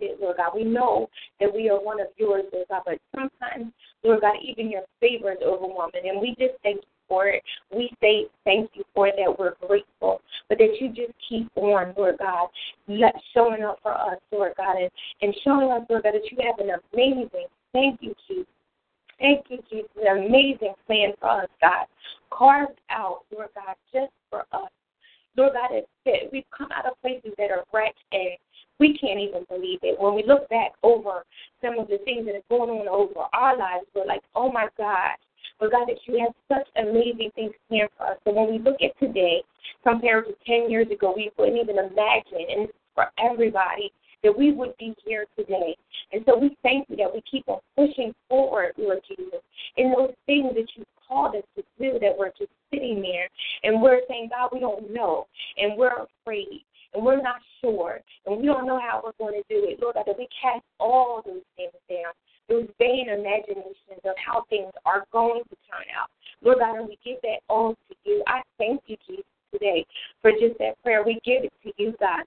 it, 0.02 0.20
Lord 0.20 0.36
God. 0.36 0.52
We 0.54 0.64
know 0.64 1.08
that 1.40 1.52
we 1.52 1.68
are 1.70 1.82
one 1.82 2.00
of 2.00 2.08
yours, 2.16 2.44
Lord 2.52 2.66
God, 2.68 2.82
but 2.84 2.98
sometimes, 3.14 3.72
Lord 4.02 4.20
God, 4.20 4.34
even 4.42 4.70
your 4.70 4.82
favor 5.00 5.32
is 5.32 5.38
overwhelming, 5.44 6.08
and 6.08 6.20
we 6.20 6.34
just 6.38 6.54
thank 6.62 6.76
you 6.76 6.88
for 7.08 7.26
it. 7.26 7.42
We 7.74 7.90
say 8.00 8.26
thank 8.44 8.70
you 8.74 8.84
for 8.94 9.08
that 9.08 9.38
we're 9.38 9.54
grateful, 9.66 10.20
but 10.48 10.58
that 10.58 10.80
you 10.80 10.88
just 10.88 11.12
keep 11.28 11.50
on, 11.56 11.94
Lord 11.96 12.18
God, 12.18 12.48
showing 13.34 13.62
up 13.62 13.78
for 13.82 13.92
us, 13.92 14.18
Lord 14.32 14.52
God, 14.56 14.76
and, 14.76 14.90
and 15.22 15.34
showing 15.44 15.70
us, 15.70 15.82
Lord 15.88 16.04
God, 16.04 16.14
that 16.14 16.30
you 16.30 16.38
have 16.46 16.58
an 16.58 16.74
amazing, 16.92 17.46
thank 17.72 18.00
you, 18.02 18.14
Jesus. 18.28 18.46
Thank 19.18 19.46
you, 19.50 19.58
Jesus, 19.70 19.90
an 20.02 20.24
amazing 20.24 20.72
plan 20.86 21.12
for 21.20 21.42
us, 21.42 21.48
God, 21.60 21.86
carved 22.30 22.80
out, 22.88 23.20
Lord 23.30 23.48
God, 23.54 23.74
just 23.92 24.12
for 24.30 24.46
us. 24.52 24.70
Lord 25.36 25.52
God, 25.52 25.82
that 26.06 26.32
we've 26.32 26.44
come 26.56 26.68
out 26.72 26.86
of 26.86 27.00
places 27.02 27.32
that 27.38 27.50
are 27.50 27.64
wrecked 27.72 27.98
and 28.12 28.30
we 28.80 28.96
can't 28.98 29.20
even 29.20 29.44
believe 29.48 29.78
it. 29.82 30.00
When 30.00 30.14
we 30.14 30.24
look 30.26 30.48
back 30.48 30.72
over 30.82 31.24
some 31.62 31.78
of 31.78 31.86
the 31.88 31.98
things 32.04 32.26
that 32.26 32.34
are 32.34 32.48
going 32.48 32.70
on 32.70 32.88
over 32.88 33.26
our 33.32 33.56
lives, 33.56 33.84
we're 33.94 34.06
like, 34.06 34.22
oh 34.34 34.50
my 34.50 34.68
God. 34.76 35.16
But 35.60 35.72
God, 35.72 35.86
that 35.88 35.98
you 36.06 36.18
have 36.24 36.32
such 36.48 36.66
amazing 36.76 37.30
things 37.34 37.52
planned 37.68 37.90
for 37.98 38.06
us. 38.06 38.16
So 38.24 38.32
when 38.32 38.50
we 38.50 38.58
look 38.58 38.80
at 38.82 38.98
today 38.98 39.42
compared 39.84 40.24
to 40.26 40.34
10 40.46 40.70
years 40.70 40.88
ago, 40.90 41.12
we 41.14 41.30
couldn't 41.36 41.58
even 41.58 41.76
imagine, 41.76 42.46
and 42.48 42.68
for 42.94 43.06
everybody, 43.18 43.92
that 44.22 44.36
we 44.36 44.52
would 44.52 44.76
be 44.78 44.94
here 45.04 45.26
today. 45.36 45.76
And 46.12 46.22
so 46.26 46.38
we 46.38 46.56
thank 46.62 46.88
you 46.88 46.96
that 46.96 47.12
we 47.12 47.22
keep 47.30 47.48
on 47.48 47.60
pushing 47.76 48.14
forward, 48.28 48.72
Lord 48.78 49.00
Jesus, 49.06 49.40
in 49.76 49.92
those 49.96 50.12
things 50.26 50.54
that 50.54 50.66
you 50.76 50.84
called 51.06 51.36
us 51.36 51.42
to 51.56 51.62
do 51.78 51.98
that 51.98 52.16
we're 52.16 52.32
just 52.38 52.50
sitting 52.72 53.02
there 53.02 53.28
and 53.64 53.82
we're 53.82 54.00
saying, 54.08 54.30
God, 54.30 54.50
we 54.52 54.60
don't 54.60 54.92
know 54.92 55.26
and 55.58 55.76
we're 55.76 56.06
afraid 56.22 56.64
and 56.94 57.04
we're 57.04 57.20
not 57.20 57.40
sure 57.60 58.00
and 58.30 58.40
we 58.40 58.46
don't 58.46 58.66
know 58.66 58.78
how 58.78 59.02
we're 59.02 59.18
going 59.18 59.42
to 59.42 59.46
do 59.48 59.66
it. 59.68 59.80
Lord 59.82 59.96
God, 59.96 60.04
that 60.06 60.18
we 60.18 60.28
cast 60.30 60.64
all 60.78 61.22
those 61.26 61.42
things 61.56 61.72
down, 61.88 62.14
those 62.48 62.68
vain 62.78 63.08
imaginations 63.08 64.00
of 64.04 64.14
how 64.24 64.44
things 64.48 64.70
are 64.86 65.04
going 65.12 65.42
to 65.42 65.56
turn 65.66 65.86
out. 65.98 66.08
Lord 66.42 66.58
God, 66.60 66.78
and 66.78 66.88
we 66.88 66.98
give 67.04 67.20
that 67.22 67.42
all 67.48 67.74
to 67.74 67.94
you. 68.04 68.22
I 68.26 68.42
thank 68.56 68.82
you, 68.86 68.96
Jesus, 69.06 69.24
today 69.52 69.84
for 70.22 70.30
just 70.30 70.58
that 70.58 70.80
prayer. 70.82 71.02
We 71.04 71.18
give 71.24 71.42
it 71.44 71.52
to 71.64 71.72
you, 71.76 71.94
God, 71.98 72.22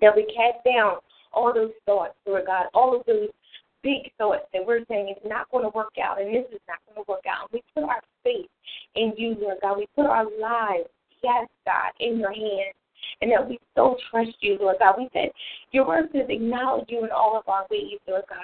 that 0.00 0.14
we 0.14 0.24
cast 0.26 0.64
down 0.64 0.98
all 1.32 1.52
those 1.54 1.72
thoughts, 1.86 2.14
Lord 2.26 2.44
God, 2.46 2.66
all 2.74 2.94
of 2.94 3.06
those 3.06 3.28
big 3.82 4.12
thoughts 4.18 4.44
that 4.52 4.64
we're 4.64 4.84
saying 4.88 5.14
it's 5.16 5.26
not 5.26 5.50
going 5.50 5.64
to 5.64 5.70
work 5.74 5.94
out 6.02 6.20
and 6.20 6.34
this 6.34 6.44
is 6.52 6.60
not 6.68 6.78
going 6.86 7.04
to 7.04 7.10
work 7.10 7.24
out. 7.28 7.52
We 7.52 7.62
put 7.74 7.84
our 7.84 8.02
faith 8.22 8.48
in 8.94 9.12
you, 9.16 9.36
Lord 9.40 9.58
God. 9.62 9.78
We 9.78 9.88
put 9.96 10.06
our 10.06 10.24
lives, 10.40 10.88
yes, 11.22 11.48
God, 11.66 11.92
in 12.00 12.18
your 12.18 12.32
hands. 12.32 12.76
And 13.20 13.30
that 13.32 13.48
we 13.48 13.58
so 13.74 13.96
trust 14.10 14.36
you, 14.40 14.58
Lord 14.60 14.76
God. 14.78 14.96
We 14.98 15.08
said 15.12 15.30
your 15.72 15.86
word 15.86 16.08
says 16.12 16.26
acknowledge 16.28 16.86
you 16.88 17.04
in 17.04 17.10
all 17.10 17.36
of 17.38 17.48
our 17.48 17.66
ways, 17.70 17.98
Lord 18.06 18.24
God. 18.28 18.38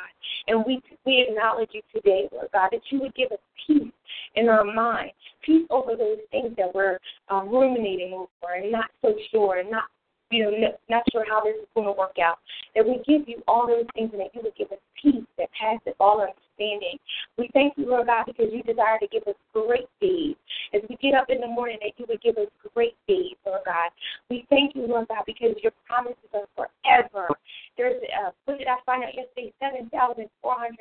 And 0.47 0.65
we 0.67 0.83
we 1.05 1.27
acknowledge 1.29 1.71
you 1.73 1.83
today, 1.95 2.29
Lord 2.33 2.49
God, 2.53 2.71
that 2.73 2.83
you 2.91 3.01
would 3.01 3.15
give 3.15 3.33
us 3.33 3.39
peace 3.67 3.93
in 4.35 4.49
our 4.49 4.65
mind, 4.65 5.13
peace 5.45 5.67
over 5.71 5.97
those 5.97 6.19
things 6.31 6.55
that 6.57 6.75
we're 6.75 6.99
uh, 7.31 7.43
ruminating 7.45 8.13
over 8.13 8.55
and 8.55 8.73
not 8.73 8.91
so 9.03 9.15
sure 9.31 9.59
and 9.59 9.71
not 9.71 9.85
you 10.31 10.45
know, 10.45 10.51
not 10.89 11.03
sure 11.11 11.25
how 11.29 11.43
this 11.43 11.57
is 11.61 11.69
going 11.75 11.87
to 11.87 11.93
work 11.93 12.17
out. 12.23 12.39
That 12.75 12.87
we 12.87 13.03
give 13.07 13.29
you 13.29 13.43
all 13.49 13.67
those 13.67 13.87
things 13.95 14.11
and 14.13 14.21
that 14.21 14.35
you 14.35 14.43
would 14.43 14.55
give 14.57 14.71
us 14.71 14.79
peace 14.95 15.27
that 15.39 15.49
passes 15.59 15.95
all 15.99 16.21
understanding. 16.21 16.99
We 17.37 17.51
thank 17.53 17.75
you, 17.77 17.91
Lord 17.91 18.07
God, 18.07 18.27
because 18.27 18.47
you 18.53 18.63
desire 18.63 18.99
to 19.01 19.09
give 19.09 19.25
us 19.27 19.35
great 19.53 19.91
days. 20.01 20.37
As 20.73 20.83
we 20.89 20.97
get 21.03 21.15
up 21.15 21.31
in 21.31 21.41
the 21.41 21.51
morning, 21.51 21.79
that 21.83 21.99
you 21.99 22.07
would 22.09 22.23
give 22.23 22.39
us 22.39 22.49
great 22.75 22.95
days, 23.09 23.35
Lord 23.45 23.63
God. 23.67 23.91
We 24.31 24.47
thank 24.51 24.77
you, 24.77 24.87
Lord 24.87 25.09
God, 25.09 25.25
because 25.27 25.59
your 25.63 25.73
promises 25.87 26.31
are 26.33 26.47
forever. 26.55 27.29
There's, 27.77 28.01
uh, 28.23 28.31
what 28.45 28.59
did 28.59 28.69
I 28.69 28.79
find 28.87 29.03
out 29.03 29.15
yesterday? 29.15 29.53
7,400, 29.59 30.31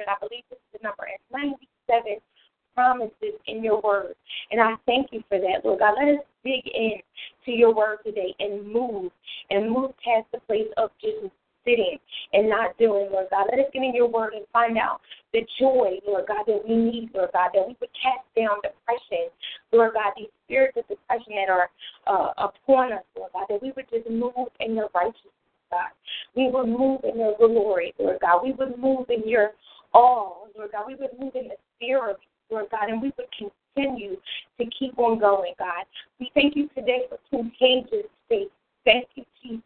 I 0.06 0.16
believe 0.22 0.44
this 0.50 0.60
is 0.60 0.80
the 0.80 0.86
number, 0.86 1.10
and 1.10 1.18
97 1.34 2.22
promises 2.76 3.36
in 3.48 3.64
your 3.64 3.82
word. 3.82 4.16
And 4.52 4.62
I 4.62 4.76
thank 4.86 5.12
you 5.12 5.24
for 5.28 5.40
that, 5.40 5.66
Lord 5.66 5.80
God. 5.80 5.96
Let 6.00 6.20
us 6.20 6.26
dig 6.46 6.64
in 6.68 7.02
to 7.46 7.52
your 7.52 7.74
word 7.74 7.98
today 8.06 8.34
and 8.40 8.72
move 8.72 9.12
and 9.50 9.72
move 9.72 9.92
past 10.04 10.28
the 10.32 10.40
place 10.42 10.68
of 10.78 10.92
just 11.02 11.34
sitting 11.66 11.98
and 12.34 12.50
not 12.50 12.78
doing, 12.78 13.10
Lord 13.12 13.28
God. 13.32 13.48
Let 13.52 13.60
us 13.60 13.72
get 13.74 13.84
in 13.84 13.94
your 13.94 14.08
word 14.08 14.34
and 14.34 14.46
find 14.54 14.78
out 14.78 15.02
the 15.34 15.42
joy, 15.60 16.00
Lord 16.08 16.26
God, 16.28 16.46
that 16.48 16.62
we 16.68 16.76
need, 16.76 17.10
Lord 17.14 17.30
God, 17.34 17.50
that 17.54 17.68
we 17.68 17.76
would 17.80 17.90
cast 17.94 18.26
down 18.36 18.58
depression, 18.64 19.30
Lord 19.72 19.94
God, 19.94 20.14
these 20.18 20.30
spirits 20.46 20.78
of 20.78 20.88
depression 20.88 21.34
that 21.36 21.50
are 21.52 21.70
uh, 22.08 22.34
upon 22.38 22.94
us, 22.94 23.04
Lord 23.18 23.32
God, 23.34 23.46
that 23.50 23.62
we 23.62 23.72
would 23.76 23.90
just 23.90 24.10
move 24.10 24.50
in 24.60 24.76
your 24.76 24.90
righteousness, 24.96 25.34
God. 25.72 25.92
We 26.36 26.50
would 26.50 26.68
move 26.68 27.02
in 27.04 27.20
your 27.20 27.36
glory, 27.38 27.94
Lord 28.00 28.18
God. 28.22 28.44
We 28.44 28.54
would 28.54 28.78
move 28.80 29.10
in 29.10 29.28
your 29.28 29.52
all, 29.94 30.48
Lord 30.58 30.72
God. 30.72 30.86
We 30.88 30.96
would 30.96 31.20
move 31.20 31.36
in 31.36 31.50
the 31.50 31.56
fear 31.80 32.10
of 32.10 32.18
Lord 32.50 32.66
God, 32.72 32.90
and 32.90 33.02
we 33.02 33.12
would 33.18 33.28
continue 33.76 34.18
to 34.60 34.66
keep 34.78 34.98
on 34.98 35.20
going, 35.20 35.54
God. 35.60 35.86
We 36.20 36.32
thank 36.34 36.56
you 36.56 36.68
today 36.76 37.02
for 37.10 37.20
contagious 37.30 38.10
faith. 38.28 38.50
Thank 38.90 39.08
you, 39.14 39.24
Jesus. 39.44 39.64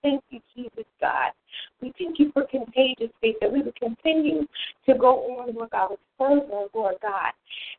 Thank 0.00 0.22
you, 0.30 0.40
Jesus, 0.54 0.84
God. 1.00 1.32
We 1.80 1.92
thank 1.98 2.20
you 2.20 2.30
for 2.32 2.44
contagious 2.46 3.10
faith 3.20 3.34
that 3.40 3.52
we 3.52 3.62
would 3.62 3.74
continue 3.74 4.46
to 4.86 4.94
go 4.94 5.38
on, 5.38 5.54
Lord 5.54 5.70
God, 5.70 5.90
with 5.90 6.00
further, 6.16 6.68
Lord 6.72 6.96
God, 7.02 7.32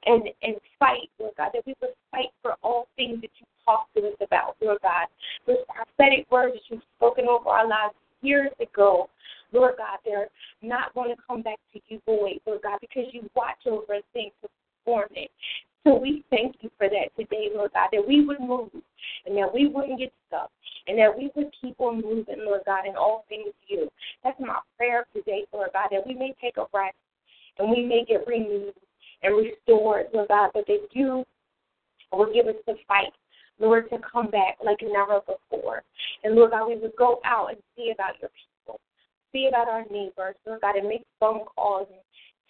and, 0.06 0.24
and 0.42 0.56
fight, 0.78 1.10
Lord 1.18 1.34
God, 1.38 1.52
that 1.54 1.66
we 1.66 1.74
would 1.82 1.92
fight 2.12 2.28
for 2.42 2.56
all 2.62 2.88
things 2.98 3.22
that 3.22 3.30
you 3.40 3.46
talked 3.66 3.96
to 3.96 4.02
us 4.02 4.16
about, 4.20 4.58
Lord 4.62 4.80
God. 4.82 5.08
Those 5.48 5.64
prophetic 5.74 6.30
words 6.30 6.56
that 6.56 6.62
you've 6.68 6.84
spoken 6.98 7.26
over 7.30 7.48
our 7.48 7.68
lives 7.68 7.96
years 8.22 8.52
ago, 8.60 9.10
Lord 9.54 9.76
God, 9.78 10.00
they're 10.04 10.28
not 10.62 10.94
going 10.94 11.16
to 11.16 11.22
come 11.26 11.42
back 11.42 11.60
to 11.72 11.80
you 11.88 12.02
void, 12.06 12.40
Lord 12.46 12.64
God, 12.64 12.80
because 12.82 13.06
you 13.14 13.30
watch 13.34 13.66
over 13.66 13.96
things 14.12 14.34
to 14.42 14.50
perform 14.84 15.08
it. 15.16 15.32
So 15.86 15.96
we 15.96 16.24
thank 16.30 16.56
you 16.62 16.70
for 16.78 16.90
that 16.90 17.16
today, 17.18 17.50
Lord 17.54 17.72
God, 17.74 17.90
that 17.92 18.06
we 18.06 18.26
would 18.26 18.40
move 18.40 18.70
and 19.26 19.38
that 19.38 19.54
we 19.54 19.68
wouldn't 19.68 20.00
get 20.00 20.12
stuck 20.28 20.50
and 20.88 20.98
that 21.00 21.18
we 21.18 21.32
would 21.36 21.52
keep 21.62 21.80
on 21.80 22.02
moving, 22.02 22.40
Lord 22.40 22.62
God, 22.66 22.86
in 22.88 22.96
all 22.96 23.26
things 23.30 23.54
you. 23.68 23.90
That's 24.24 24.40
my 24.40 24.60
prayer 24.78 25.06
today, 25.16 25.46
Lord 25.54 25.70
God, 25.74 25.90
that 25.92 26.06
we 26.06 26.14
may 26.14 26.34
take 26.42 26.58
a 26.58 26.66
breath 26.72 26.94
and 27.58 27.70
we 27.70 27.86
may 27.86 28.04
get 28.08 28.28
renewed 28.28 28.74
and 29.22 29.36
restored, 29.36 30.08
Lord 30.14 30.28
God, 30.28 30.52
but 30.54 30.68
that 30.68 30.88
you 30.92 31.24
will 32.12 32.34
give 32.34 32.48
us 32.48 32.56
the 32.68 32.76
fight, 32.88 33.14
Lord, 33.60 33.90
to 33.90 33.98
come 34.00 34.30
back 34.30 34.58
like 34.64 34.80
never 34.82 35.22
before. 35.22 35.84
And 36.24 36.36
Lord 36.36 36.52
God, 36.52 36.68
we 36.68 36.78
would 36.78 36.96
go 36.98 37.20
out 37.26 37.50
and 37.50 37.58
see 37.76 37.92
about 37.94 38.20
your 38.22 38.30
people, 38.30 38.80
see 39.32 39.48
about 39.48 39.70
our 39.70 39.84
neighbors, 39.90 40.36
Lord 40.46 40.62
God, 40.62 40.76
and 40.76 40.88
make 40.88 41.04
phone 41.20 41.46
calls 41.56 41.88
and 41.90 42.02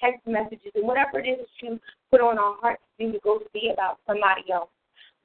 text 0.01 0.25
messages 0.27 0.71
and 0.75 0.88
whatever 0.88 1.19
it 1.19 1.27
is 1.27 1.38
that 1.39 1.67
you 1.67 1.79
put 2.12 2.21
on 2.21 2.38
our 2.38 2.55
hearts 2.59 2.81
to 2.99 3.05
do 3.05 3.13
to 3.13 3.19
go 3.23 3.39
see 3.53 3.69
about 3.71 3.99
somebody 4.07 4.43
else. 4.51 4.69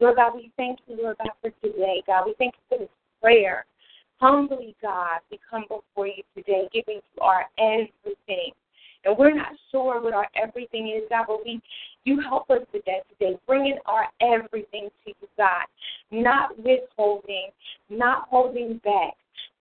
Lord 0.01 0.17
God, 0.17 0.33
we 0.35 0.51
thank 0.57 0.79
you, 0.87 0.97
Lord 1.03 1.17
God, 1.19 1.31
for 1.41 1.51
today. 1.63 2.03
God, 2.07 2.25
we 2.27 2.35
thank 2.39 2.55
you 2.55 2.77
for 2.77 2.79
this 2.79 2.89
prayer. 3.21 3.65
Humbly, 4.21 4.75
God, 4.83 5.21
we 5.31 5.39
come 5.49 5.63
before 5.63 6.07
you 6.07 6.23
today, 6.37 6.69
giving 6.73 6.97
you 6.97 7.23
our 7.23 7.45
everything. 7.59 8.53
And 9.05 9.17
we're 9.17 9.35
not 9.35 9.53
sure 9.71 10.03
what 10.03 10.13
our 10.13 10.27
everything 10.41 10.89
is, 10.89 11.09
God, 11.09 11.27
but 11.29 11.45
we 11.45 11.61
you 12.05 12.21
help 12.21 12.51
us 12.51 12.61
with 12.73 12.85
that 12.87 13.09
today, 13.11 13.39
bringing 13.47 13.79
our 13.87 14.07
everything 14.21 14.89
to 15.05 15.13
you, 15.21 15.29
God, 15.37 15.67
not 16.11 16.57
withholding, 16.59 17.51
not 17.91 18.29
holding 18.29 18.81
back, 18.85 19.15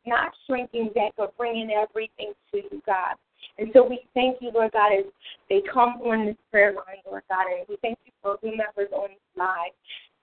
not 0.06 0.32
shrinking 0.46 0.92
back, 0.96 1.12
but 1.18 1.36
bringing 1.38 1.72
everything 1.72 2.34
to 2.52 2.58
you, 2.58 2.82
God. 2.86 3.16
And 3.60 3.70
so 3.74 3.86
we 3.88 4.02
thank 4.14 4.38
you, 4.42 4.52
Lord 4.54 4.72
God, 4.72 4.94
as 4.94 5.06
they 5.50 5.62
come 5.72 6.02
on 6.04 6.28
this 6.28 6.36
prayer 6.52 6.74
line, 6.74 7.02
Lord 7.10 7.24
God, 7.30 7.46
and 7.48 7.66
we 7.68 7.78
thank 7.82 7.98
you 8.06 8.12
for 8.22 8.38
whomever's 8.42 8.92
on 8.94 9.10
this 9.10 9.20
live 9.36 9.74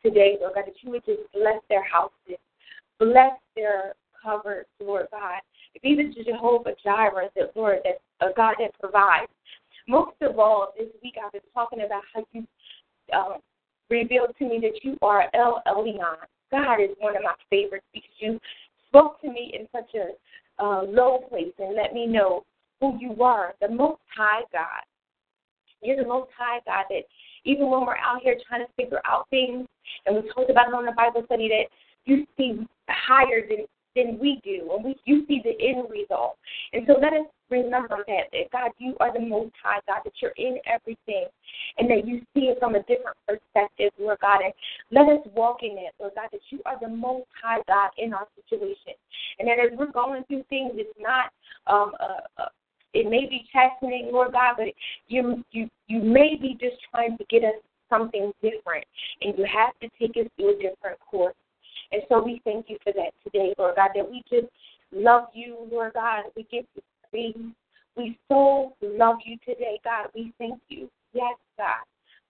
today, 0.04 0.36
Lord 0.40 0.54
God, 0.54 0.64
that 0.66 0.74
you 0.82 0.90
would 0.90 1.04
just 1.04 1.20
bless 1.32 1.60
their 1.68 1.84
houses, 1.84 2.38
bless 2.98 3.32
their 3.56 3.94
cupboards, 4.22 4.68
Lord 4.80 5.06
God. 5.10 5.40
If 5.74 5.84
even 5.84 6.14
to 6.14 6.24
Jehovah 6.24 6.74
Jireh, 6.84 7.30
that 7.36 7.56
Lord, 7.56 7.78
that's 7.84 7.98
a 8.20 8.34
God 8.36 8.54
that 8.60 8.78
provides. 8.78 9.30
Most 9.88 10.16
of 10.20 10.38
all, 10.38 10.72
this 10.78 10.88
week 11.02 11.14
I've 11.22 11.32
been 11.32 11.42
talking 11.52 11.80
about 11.80 12.02
how 12.14 12.24
you 12.32 12.46
uh, 13.12 13.38
revealed 13.90 14.34
to 14.38 14.48
me 14.48 14.58
that 14.60 14.84
you 14.84 14.96
are 15.02 15.24
El 15.34 15.62
Elyon. 15.66 16.16
God 16.50 16.80
is 16.80 16.90
one 16.98 17.16
of 17.16 17.22
my 17.22 17.34
favorites 17.50 17.84
because 17.92 18.10
you 18.18 18.40
spoke 18.88 19.20
to 19.22 19.28
me 19.28 19.52
in 19.58 19.66
such 19.72 19.90
a 19.94 20.62
uh, 20.62 20.82
low 20.84 21.24
place 21.28 21.52
and 21.58 21.74
let 21.74 21.92
me 21.92 22.06
know 22.06 22.44
who 22.80 22.96
you 23.00 23.22
are, 23.22 23.54
the 23.60 23.68
Most 23.68 24.00
High 24.16 24.42
God. 24.52 24.82
You're 25.82 25.96
the 25.96 26.08
Most 26.08 26.30
High 26.38 26.60
God 26.64 26.84
that 26.88 27.02
even 27.44 27.70
when 27.70 27.86
we're 27.86 27.96
out 27.96 28.22
here 28.22 28.36
trying 28.48 28.64
to 28.66 28.72
figure 28.76 29.00
out 29.04 29.28
things, 29.30 29.66
and 30.06 30.16
we 30.16 30.30
talked 30.30 30.50
about 30.50 30.68
it 30.68 30.74
on 30.74 30.86
the 30.86 30.92
Bible 30.92 31.22
study 31.26 31.48
that 31.48 31.66
you 32.04 32.26
see 32.36 32.66
higher 32.88 33.46
than 33.48 33.66
than 33.96 34.18
we 34.18 34.40
do, 34.42 34.70
and 34.74 34.84
we 34.84 34.96
you 35.04 35.24
see 35.28 35.40
the 35.44 35.54
end 35.64 35.88
result. 35.90 36.36
And 36.72 36.82
so 36.86 36.94
let 36.94 37.12
us 37.12 37.26
remember 37.48 38.04
that, 38.08 38.24
that 38.32 38.50
God, 38.50 38.70
you 38.78 38.96
are 39.00 39.12
the 39.12 39.20
Most 39.20 39.52
High 39.62 39.80
God, 39.86 40.00
that 40.04 40.14
you're 40.20 40.34
in 40.36 40.58
everything, 40.66 41.26
and 41.78 41.88
that 41.90 42.06
you 42.06 42.20
see 42.34 42.46
it 42.46 42.58
from 42.58 42.74
a 42.74 42.80
different 42.80 43.16
perspective, 43.28 43.92
Lord 43.98 44.18
God. 44.20 44.40
And 44.42 44.52
let 44.90 45.08
us 45.08 45.24
walk 45.34 45.62
in 45.62 45.78
it, 45.78 45.94
Lord 46.00 46.12
God, 46.16 46.28
that 46.32 46.40
you 46.50 46.60
are 46.66 46.78
the 46.80 46.88
Most 46.88 47.26
High 47.40 47.60
God 47.68 47.90
in 47.98 48.12
our 48.12 48.26
situation, 48.34 48.94
and 49.38 49.48
that 49.48 49.58
as 49.58 49.78
we're 49.78 49.92
going 49.92 50.24
through 50.24 50.44
things, 50.48 50.72
it's 50.74 50.98
not 50.98 51.30
um, 51.66 51.92
a, 52.00 52.42
a 52.42 52.46
it 52.94 53.10
may 53.10 53.26
be 53.28 53.46
chastening, 53.52 54.10
Lord 54.12 54.32
God, 54.32 54.54
but 54.56 54.68
you 55.08 55.44
you 55.50 55.68
you 55.88 56.00
may 56.00 56.36
be 56.40 56.56
just 56.60 56.76
trying 56.90 57.18
to 57.18 57.24
get 57.28 57.44
us 57.44 57.60
something 57.90 58.32
different, 58.40 58.84
and 59.20 59.36
you 59.36 59.44
have 59.44 59.78
to 59.80 59.88
take 59.98 60.16
us 60.16 60.30
through 60.36 60.56
a 60.58 60.62
different 60.62 60.98
course. 61.00 61.34
And 61.92 62.02
so 62.08 62.22
we 62.22 62.40
thank 62.44 62.66
you 62.68 62.78
for 62.82 62.92
that 62.92 63.10
today, 63.22 63.52
Lord 63.58 63.76
God, 63.76 63.90
that 63.94 64.08
we 64.08 64.22
just 64.30 64.46
love 64.92 65.24
you, 65.34 65.68
Lord 65.70 65.92
God. 65.94 66.24
We 66.36 66.46
give 66.50 66.64
you 66.74 66.82
praise. 67.10 67.52
We 67.96 68.18
so 68.28 68.74
love 68.80 69.16
you 69.24 69.36
today, 69.46 69.78
God. 69.84 70.08
We 70.14 70.32
thank 70.38 70.58
you, 70.68 70.88
yes, 71.12 71.36
God, 71.58 71.84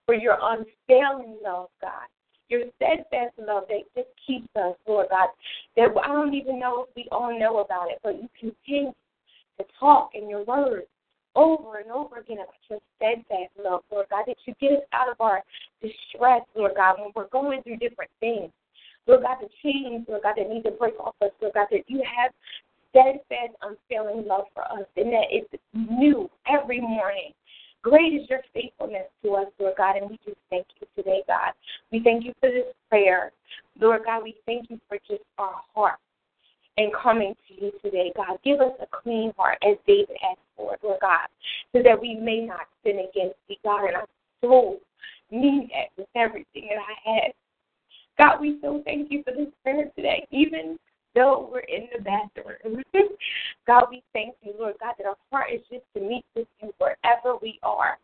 for 0.06 0.14
your 0.14 0.36
unfailing 0.40 1.38
love, 1.44 1.68
God. 1.80 2.08
Your 2.48 2.64
steadfast 2.76 3.32
love 3.38 3.64
that 3.68 3.84
just 3.96 4.08
keeps 4.26 4.48
us, 4.56 4.74
Lord 4.86 5.06
God. 5.10 5.28
That 5.76 5.88
I 6.02 6.08
don't 6.08 6.34
even 6.34 6.58
know 6.58 6.82
if 6.82 6.88
we 6.94 7.08
all 7.10 7.38
know 7.38 7.60
about 7.60 7.90
it, 7.90 8.00
but 8.02 8.16
you 8.16 8.28
continue 8.38 8.92
to 9.58 9.64
talk 9.78 10.10
in 10.14 10.28
your 10.28 10.44
word 10.44 10.84
over 11.36 11.78
and 11.78 11.90
over 11.90 12.18
again 12.18 12.38
about 12.38 12.54
your 12.70 12.78
steadfast 12.96 13.50
love, 13.62 13.82
Lord 13.90 14.06
God, 14.10 14.24
that 14.26 14.36
you 14.46 14.54
get 14.60 14.72
us 14.72 14.84
out 14.92 15.08
of 15.08 15.20
our 15.20 15.42
distress, 15.82 16.42
Lord 16.54 16.72
God, 16.76 16.96
when 16.98 17.10
we're 17.14 17.28
going 17.28 17.62
through 17.62 17.78
different 17.78 18.10
things. 18.20 18.50
Lord 19.06 19.22
God, 19.22 19.36
the 19.40 19.48
chains, 19.62 20.06
Lord 20.08 20.22
God, 20.22 20.34
that 20.36 20.48
need 20.48 20.62
to 20.62 20.70
break 20.70 20.98
off 20.98 21.14
us, 21.20 21.30
Lord 21.40 21.54
God, 21.54 21.66
that 21.70 21.84
you 21.88 22.02
have 22.02 22.32
steadfast, 22.90 23.56
unfailing 23.62 24.26
love 24.26 24.44
for 24.54 24.62
us, 24.62 24.86
and 24.96 25.12
that 25.12 25.26
it's 25.30 25.52
new 25.74 26.30
every 26.46 26.80
morning. 26.80 27.32
Great 27.82 28.14
is 28.14 28.30
your 28.30 28.40
faithfulness 28.54 29.08
to 29.22 29.34
us, 29.34 29.46
Lord 29.58 29.74
God, 29.76 29.96
and 29.96 30.08
we 30.08 30.18
just 30.24 30.38
thank 30.48 30.66
you 30.80 30.86
today, 30.96 31.22
God. 31.26 31.52
We 31.92 32.00
thank 32.02 32.24
you 32.24 32.32
for 32.40 32.48
this 32.48 32.72
prayer. 32.88 33.30
Lord 33.78 34.02
God, 34.06 34.22
we 34.22 34.36
thank 34.46 34.70
you 34.70 34.80
for 34.88 34.96
just 35.06 35.22
our 35.36 35.60
heart 35.74 35.98
and 36.76 36.92
coming 36.92 37.34
to 37.48 37.64
you 37.64 37.72
today, 37.82 38.12
God. 38.16 38.38
Give 38.44 38.60
us 38.60 38.72
a 38.80 38.86
clean 38.86 39.32
heart 39.36 39.58
as 39.62 39.76
David 39.86 40.16
asked 40.28 40.40
for, 40.56 40.76
Lord 40.82 41.00
God, 41.00 41.28
so 41.72 41.82
that 41.82 42.00
we 42.00 42.14
may 42.14 42.40
not 42.40 42.66
sin 42.82 42.98
against 42.98 43.36
thee, 43.48 43.58
God. 43.64 43.86
And 43.86 43.96
I 43.96 44.04
so 44.40 44.78
need 45.30 45.70
that 45.70 45.96
with 45.96 46.08
everything 46.16 46.68
that 46.70 46.78
I 46.78 47.10
have. 47.14 47.32
God, 48.18 48.40
we 48.40 48.58
so 48.60 48.82
thank 48.84 49.10
you 49.10 49.22
for 49.24 49.32
this 49.32 49.52
prayer 49.62 49.90
today, 49.96 50.26
even 50.30 50.78
though 51.14 51.48
we're 51.50 51.60
in 51.60 51.88
the 51.96 52.02
bathroom. 52.02 52.82
God, 53.66 53.84
we 53.90 54.02
thank 54.12 54.34
you, 54.42 54.54
Lord 54.58 54.74
God, 54.80 54.94
that 54.98 55.06
our 55.06 55.16
heart 55.30 55.50
is 55.52 55.60
just 55.70 55.84
to 55.96 56.00
meet 56.00 56.24
with 56.34 56.46
you 56.60 56.72
wherever 56.78 57.38
we 57.40 57.58
are, 57.62 57.98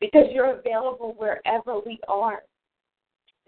because 0.00 0.26
you're 0.32 0.58
available 0.58 1.14
wherever 1.16 1.78
we 1.84 1.98
are. 2.08 2.42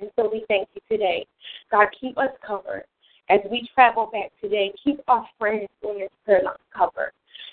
And 0.01 0.11
so 0.15 0.29
we 0.31 0.45
thank 0.47 0.69
you 0.75 0.81
today. 0.91 1.27
God, 1.71 1.89
keep 2.01 2.17
us 2.19 2.31
covered 2.47 2.85
as 3.29 3.41
we 3.51 3.69
travel 3.75 4.09
back 4.13 4.31
today, 4.41 4.73
keep 4.83 5.01
our 5.09 5.27
friends 5.39 5.69
on 5.85 5.99
this 5.99 6.11
prayer 6.25 6.43
line 6.45 6.55
covered. 6.75 7.13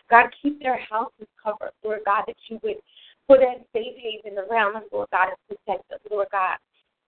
God, 0.09 0.27
keep 0.41 0.61
their 0.61 0.79
houses 0.89 1.27
covered, 1.41 1.71
Lord 1.83 1.99
God, 2.05 2.23
that 2.27 2.35
you 2.47 2.59
would 2.63 2.77
put 3.27 3.41
a 3.41 3.55
safe 3.73 3.95
haven 3.97 4.37
around 4.37 4.73
them, 4.73 4.83
Lord 4.91 5.09
God, 5.11 5.29
and 5.29 5.37
protect 5.47 5.89
them, 5.89 5.99
Lord 6.09 6.27
God. 6.31 6.57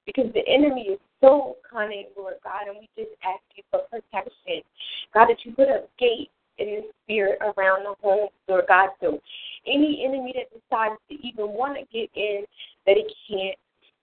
Because 0.06 0.32
the 0.34 0.48
enemy 0.48 0.84
is 0.94 1.00
so 1.22 1.58
cunning, 1.70 2.06
Lord 2.18 2.36
God, 2.44 2.68
and 2.68 2.78
we 2.80 2.90
just 2.98 3.14
ask 3.24 3.44
you 3.56 3.64
for 3.70 3.82
protection. 3.90 4.64
God, 5.14 5.28
that 5.28 5.38
you 5.44 5.54
put 5.54 5.68
a 5.68 5.84
gate 6.00 6.32
in 6.58 6.68
the 6.68 6.82
spirit 7.04 7.40
around 7.42 7.84
the 7.84 7.94
home, 8.02 8.30
Lord 8.48 8.66
God, 8.68 8.90
so 9.02 9.20
any 9.68 10.04
enemy 10.06 10.34
that 10.36 10.50
decides 10.50 10.96
to 11.10 11.16
even 11.28 11.54
want 11.54 11.78
to 11.78 11.86
get 11.92 12.10
in, 12.16 12.44
that 12.86 12.98
it 12.98 13.12
can't. 13.30 13.58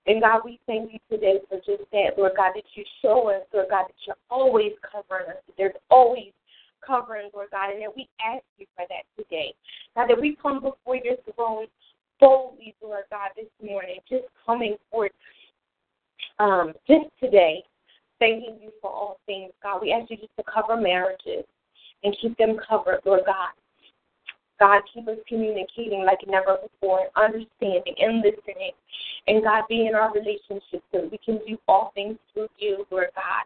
And 0.07 0.21
God, 0.21 0.43
we 0.45 0.61
thank 0.67 0.93
you 0.93 0.99
today 1.11 1.41
for 1.49 1.57
just 1.59 1.91
that, 1.93 2.19
Lord 2.19 2.33
God, 2.37 2.53
that 2.55 2.65
you 2.75 2.85
show 3.01 3.31
us, 3.31 3.43
Lord 3.53 3.69
God, 3.71 3.85
that 3.89 3.95
you're 4.07 4.17
always 4.31 4.73
covering 4.83 5.31
us. 5.31 5.37
that 5.47 5.55
There's 5.57 5.75
always 5.91 6.33
covering, 6.87 7.31
Lord 7.33 7.49
God, 7.51 7.73
and 7.73 7.83
that 7.83 7.97
we 7.97 8.09
ask 8.21 8.45
you 8.59 8.67
for 8.77 8.85
that 8.89 9.05
today. 9.17 9.55
God, 9.97 10.09
that 10.09 10.21
we 10.21 10.37
come 10.41 10.61
before 10.61 10.97
your 10.97 11.17
throne 11.35 11.67
boldly, 12.21 12.75
Lord 12.83 13.05
God, 13.11 13.31
this 13.37 13.47
morning, 13.63 13.97
just 14.09 14.25
coming 14.45 14.77
forth 14.91 15.13
um, 16.39 16.73
just 16.87 17.07
today, 17.23 17.63
thanking 18.19 18.59
you 18.61 18.71
for 18.81 18.91
all 18.91 19.21
things, 19.27 19.53
God. 19.63 19.81
We 19.81 19.93
ask 19.93 20.11
you 20.11 20.17
just 20.17 20.37
to 20.37 20.45
cover 20.53 20.81
marriages 20.81 21.45
and 22.03 22.17
keep 22.21 22.37
them 22.37 22.57
covered, 22.69 23.01
Lord 23.05 23.23
God. 23.27 23.51
God, 24.61 24.83
keep 24.93 25.09
us 25.09 25.19
communicating 25.27 26.05
like 26.05 26.21
never 26.27 26.59
before, 26.63 27.09
understanding 27.17 27.95
and 27.99 28.23
listening. 28.23 28.73
And 29.27 29.43
God, 29.43 29.65
be 29.69 29.87
in 29.87 29.95
our 29.95 30.13
relationship 30.13 30.83
so 30.93 31.09
we 31.11 31.19
can 31.19 31.41
do 31.47 31.59
all 31.67 31.93
things 31.95 32.19
through 32.33 32.49
you, 32.59 32.87
Lord 32.91 33.09
God. 33.15 33.45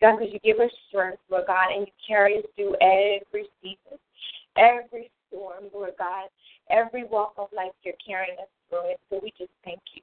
God, 0.00 0.18
because 0.18 0.32
you 0.32 0.40
give 0.40 0.60
us 0.60 0.70
strength, 0.88 1.18
Lord 1.30 1.44
God, 1.46 1.72
and 1.74 1.86
you 1.86 1.92
carry 2.06 2.38
us 2.38 2.44
through 2.54 2.76
every 2.80 3.48
season, 3.62 3.98
every 4.56 5.10
storm, 5.28 5.64
Lord 5.74 5.92
God, 5.98 6.28
every 6.70 7.04
walk 7.04 7.34
of 7.38 7.48
life 7.56 7.72
you're 7.82 7.94
carrying 8.04 8.38
us 8.38 8.48
through 8.68 8.90
it. 8.90 9.00
So 9.10 9.20
we 9.22 9.32
just 9.38 9.50
thank 9.64 9.80
you. 9.94 10.02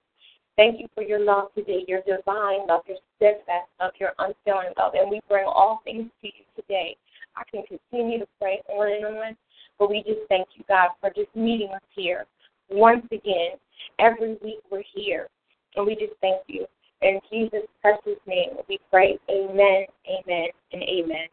Thank 0.56 0.80
you 0.80 0.88
for 0.94 1.04
your 1.04 1.20
love 1.20 1.50
today, 1.56 1.86
your 1.88 2.02
divine 2.02 2.68
love, 2.68 2.82
your 2.88 2.98
steadfast 3.18 3.70
love, 3.80 3.92
your 4.00 4.14
unfailing 4.20 4.74
love. 4.78 4.94
And 4.96 5.10
we 5.10 5.22
bring 5.28 5.46
all 5.46 5.82
things 5.84 6.10
to 6.22 6.28
you 6.28 6.44
today. 6.56 6.96
I 7.36 7.44
can 7.50 7.64
continue 7.66 8.20
to 8.20 8.28
pray 8.40 8.62
on 8.70 8.92
and 8.92 9.06
on 9.06 9.38
but 9.84 9.90
we 9.90 10.02
just 10.04 10.22
thank 10.30 10.48
you, 10.56 10.64
God, 10.70 10.92
for 11.02 11.10
just 11.10 11.36
meeting 11.36 11.70
us 11.76 11.82
here 11.94 12.26
once 12.70 13.06
again. 13.12 13.58
Every 14.00 14.38
week 14.42 14.60
we're 14.72 14.82
here. 14.96 15.28
And 15.76 15.86
we 15.86 15.96
just 15.96 16.14
thank 16.22 16.42
you. 16.48 16.66
In 17.02 17.20
Jesus' 17.30 17.68
precious 17.82 18.18
name, 18.26 18.52
we 18.70 18.80
pray. 18.90 19.18
Amen, 19.30 19.86
amen, 20.08 20.48
and 20.72 20.84
amen. 20.84 21.28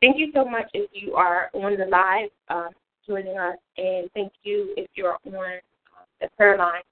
Thank 0.00 0.18
you 0.18 0.32
so 0.34 0.44
much 0.44 0.64
if 0.74 0.90
you 0.92 1.14
are 1.14 1.50
on 1.54 1.76
the 1.76 1.86
live 1.86 2.30
uh, 2.48 2.70
joining 3.06 3.38
us. 3.38 3.58
And 3.76 4.10
thank 4.12 4.32
you 4.42 4.74
if 4.76 4.88
you're 4.94 5.18
on 5.24 5.34
uh, 5.34 6.04
the 6.20 6.28
prayer 6.36 6.58
line. 6.58 6.82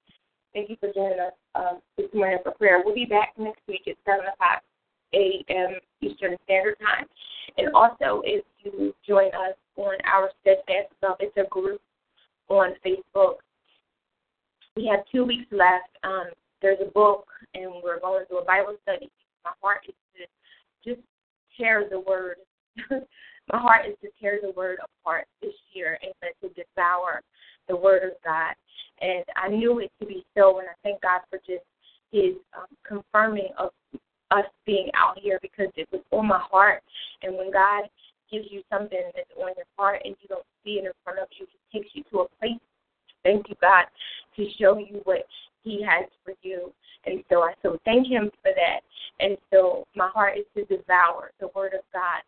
Thank 0.55 0.70
you 0.70 0.77
for 0.79 0.92
joining 0.92 1.18
us 1.18 1.33
um, 1.57 1.81
this 1.99 2.07
morning 2.14 2.38
for 2.44 2.53
prayer. 2.53 2.81
We'll 2.85 2.94
be 2.94 3.07
back 3.07 3.33
next 3.37 3.62
week 3.66 3.88
at 3.88 3.96
7 4.07 4.20
o'clock 4.20 4.62
a.m. 5.14 5.79
Eastern 6.01 6.37
Standard 6.45 6.77
Time. 6.81 7.07
And 7.59 7.75
also, 7.75 8.23
if 8.25 8.45
you 8.62 8.95
join 9.07 9.29
us 9.29 9.55
on 9.77 9.95
our 10.05 10.31
Steadfast 10.40 10.92
Love, 11.03 11.16
it's 11.21 11.37
a 11.37 11.49
group 11.49 11.81
on 12.49 12.75
Facebook. 12.85 13.37
We 14.77 14.87
have 14.87 15.01
two 15.11 15.25
weeks 15.25 15.47
left. 15.51 15.88
Um, 16.05 16.27
there's 16.61 16.79
a 16.87 16.90
book, 16.90 17.27
and 17.55 17.73
we're 17.83 18.01
going 18.01 18.25
to 18.25 18.29
do 18.29 18.38
a 18.38 18.45
Bible 18.45 18.77
study. 18.83 19.11
My 19.45 19.53
heart 19.62 19.81
is 19.88 19.95
to 20.16 20.90
just 20.90 21.07
share 21.59 21.88
the 21.88 22.01
word. 22.01 22.37
My 23.53 23.59
heart 23.59 23.87
is 23.87 23.95
to 24.03 24.09
tear 24.21 24.40
the 24.42 24.51
word 24.51 24.79
apart 24.83 25.27
this 25.40 25.55
year 25.73 25.99
and 26.03 26.12
to 26.42 26.49
devour 26.49 27.23
the 27.69 27.77
word 27.77 28.03
of 28.03 28.11
God. 28.25 28.55
And 29.01 29.25
I 29.37 29.49
knew 29.49 29.79
it 29.79 29.92
to 30.01 30.07
be 30.07 30.25
so, 30.37 30.59
and 30.59 30.69
I 30.69 30.73
thank 30.83 31.01
God 31.03 31.21
for 31.31 31.38
just 31.38 31.64
his 32.11 32.35
um, 32.57 32.66
confirming 32.85 33.49
of 33.59 33.71
us 34.31 34.45
being 34.65 34.91
out 34.95 35.19
here 35.19 35.39
because 35.43 35.69
it 35.77 35.89
was 35.93 36.03
on 36.11 36.27
my 36.27 36.41
heart. 36.51 36.83
And 37.23 37.37
when 37.37 37.53
God 37.53 37.85
gives 38.31 38.47
you 38.51 38.62
something 38.71 39.01
that's 39.15 39.31
on 39.37 39.53
your 39.57 39.67
heart 39.77 40.03
and 40.05 40.17
you 40.21 40.29
don't 40.29 40.45
see 40.65 40.73
it 40.73 40.85
in 40.85 40.93
front 41.05 41.19
of 41.19 41.29
you, 41.39 41.47
He 41.71 41.79
takes 41.79 41.91
you 41.95 42.03
to 42.11 42.21
a 42.21 42.29
place, 42.41 42.61
thank 43.23 43.49
you, 43.49 43.55
God, 43.61 43.85
to 44.37 44.47
show 44.59 44.79
you 44.79 45.01
what 45.05 45.27
He 45.62 45.83
has 45.83 46.09
for 46.25 46.35
you. 46.43 46.73
And 47.05 47.23
so 47.31 47.43
I 47.43 47.55
so 47.62 47.79
thank 47.85 48.09
Him 48.09 48.31
for 48.43 48.51
that. 48.55 48.81
And 49.21 49.37
so 49.53 49.87
my 49.95 50.09
heart 50.09 50.39
is 50.39 50.47
to 50.57 50.65
devour 50.77 51.31
the 51.41 51.49
Word 51.55 51.75
of 51.75 51.81
God, 51.93 52.23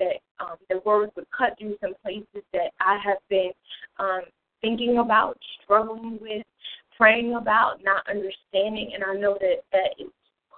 that 0.00 0.16
um, 0.40 0.56
the 0.68 0.80
Word 0.84 1.10
would 1.16 1.26
cut 1.36 1.56
through 1.58 1.76
some 1.80 1.94
places 2.02 2.42
that 2.52 2.72
I 2.80 2.98
have 3.04 3.18
been 3.28 3.52
um, 3.98 4.22
thinking 4.60 4.98
about, 4.98 5.38
struggling 5.62 6.18
with, 6.20 6.44
praying 6.96 7.34
about, 7.34 7.82
not 7.84 8.02
understanding. 8.08 8.90
And 8.94 9.04
I 9.04 9.14
know 9.14 9.36
that 9.40 9.62
that 9.72 9.94
is 9.98 10.10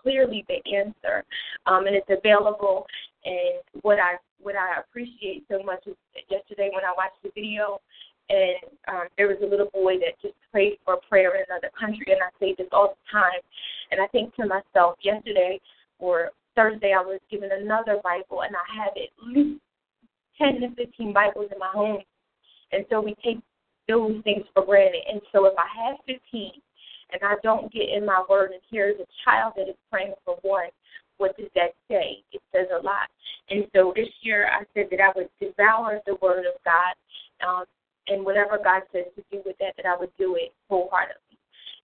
clearly 0.07 0.45
the 0.47 0.63
answer, 0.71 1.25
um, 1.67 1.87
and 1.87 1.97
it's 1.97 2.11
available. 2.11 2.87
And 3.25 3.83
what 3.83 3.99
I 3.99 4.17
what 4.41 4.55
I 4.55 4.79
appreciate 4.79 5.45
so 5.51 5.63
much 5.65 5.83
is 5.87 5.97
yesterday 6.31 6.71
when 6.73 6.85
I 6.85 6.95
watched 6.97 7.21
the 7.25 7.31
video, 7.35 7.81
and 8.31 8.71
um, 8.87 9.07
there 9.17 9.27
was 9.27 9.39
a 9.43 9.47
little 9.47 9.71
boy 9.75 9.99
that 9.99 10.15
just 10.23 10.35
prayed 10.53 10.79
for 10.85 10.95
a 10.95 11.01
prayer 11.09 11.35
in 11.35 11.43
another 11.51 11.71
country, 11.79 12.07
and 12.07 12.23
I 12.23 12.31
say 12.39 12.55
this 12.57 12.69
all 12.71 12.95
the 12.95 13.11
time, 13.11 13.43
and 13.91 14.01
I 14.01 14.07
think 14.09 14.33
to 14.37 14.47
myself, 14.47 14.95
yesterday 15.03 15.59
or 15.99 16.31
Thursday 16.55 16.93
I 16.97 17.03
was 17.03 17.19
given 17.31 17.51
another 17.51 17.99
Bible, 18.05 18.43
and 18.43 18.55
I 18.55 18.67
had 18.79 18.93
at 18.95 19.11
least 19.27 19.61
ten 20.39 20.61
to 20.61 20.73
fifteen 20.77 21.13
Bibles 21.13 21.51
in 21.53 21.59
my 21.59 21.71
home, 21.73 21.99
and 22.71 22.85
so 22.91 23.01
we 23.01 23.17
take 23.25 23.41
those 23.89 24.23
things 24.23 24.45
for 24.55 24.65
granted. 24.65 25.03
And 25.11 25.21
so 25.33 25.47
if 25.47 25.55
I 25.59 25.67
have 25.83 25.97
fifteen 26.07 26.63
and 27.13 27.23
I 27.23 27.35
don't 27.43 27.73
get 27.73 27.89
in 27.89 28.05
my 28.05 28.25
word 28.29 28.53
and 28.53 28.61
here's 28.71 28.99
a 29.01 29.07
child 29.25 29.55
that 29.57 29.69
is 29.69 29.77
praying 29.91 30.15
for 30.25 30.37
one, 30.43 30.69
what 31.19 31.37
does 31.37 31.49
that 31.55 31.75
say? 31.89 32.23
It 32.33 32.43
says 32.53 32.67
a 32.73 32.83
lot. 32.83 33.09
And 33.51 33.67
so 33.75 33.93
this 33.95 34.09
year 34.23 34.49
I 34.49 34.65
said 34.75 34.89
that 34.91 35.01
I 35.01 35.13
would 35.15 35.29
devour 35.41 36.01
the 36.07 36.17
word 36.21 36.45
of 36.47 36.61
God, 36.65 36.95
um, 37.47 37.65
and 38.09 38.25
whatever 38.25 38.59
God 38.63 38.83
says 38.93 39.05
to 39.17 39.23
do 39.31 39.43
with 39.45 39.57
that, 39.59 39.75
that 39.77 39.87
I 39.87 39.97
would 39.99 40.11
do 40.19 40.37
it 40.37 40.53
wholeheartedly. 40.69 41.39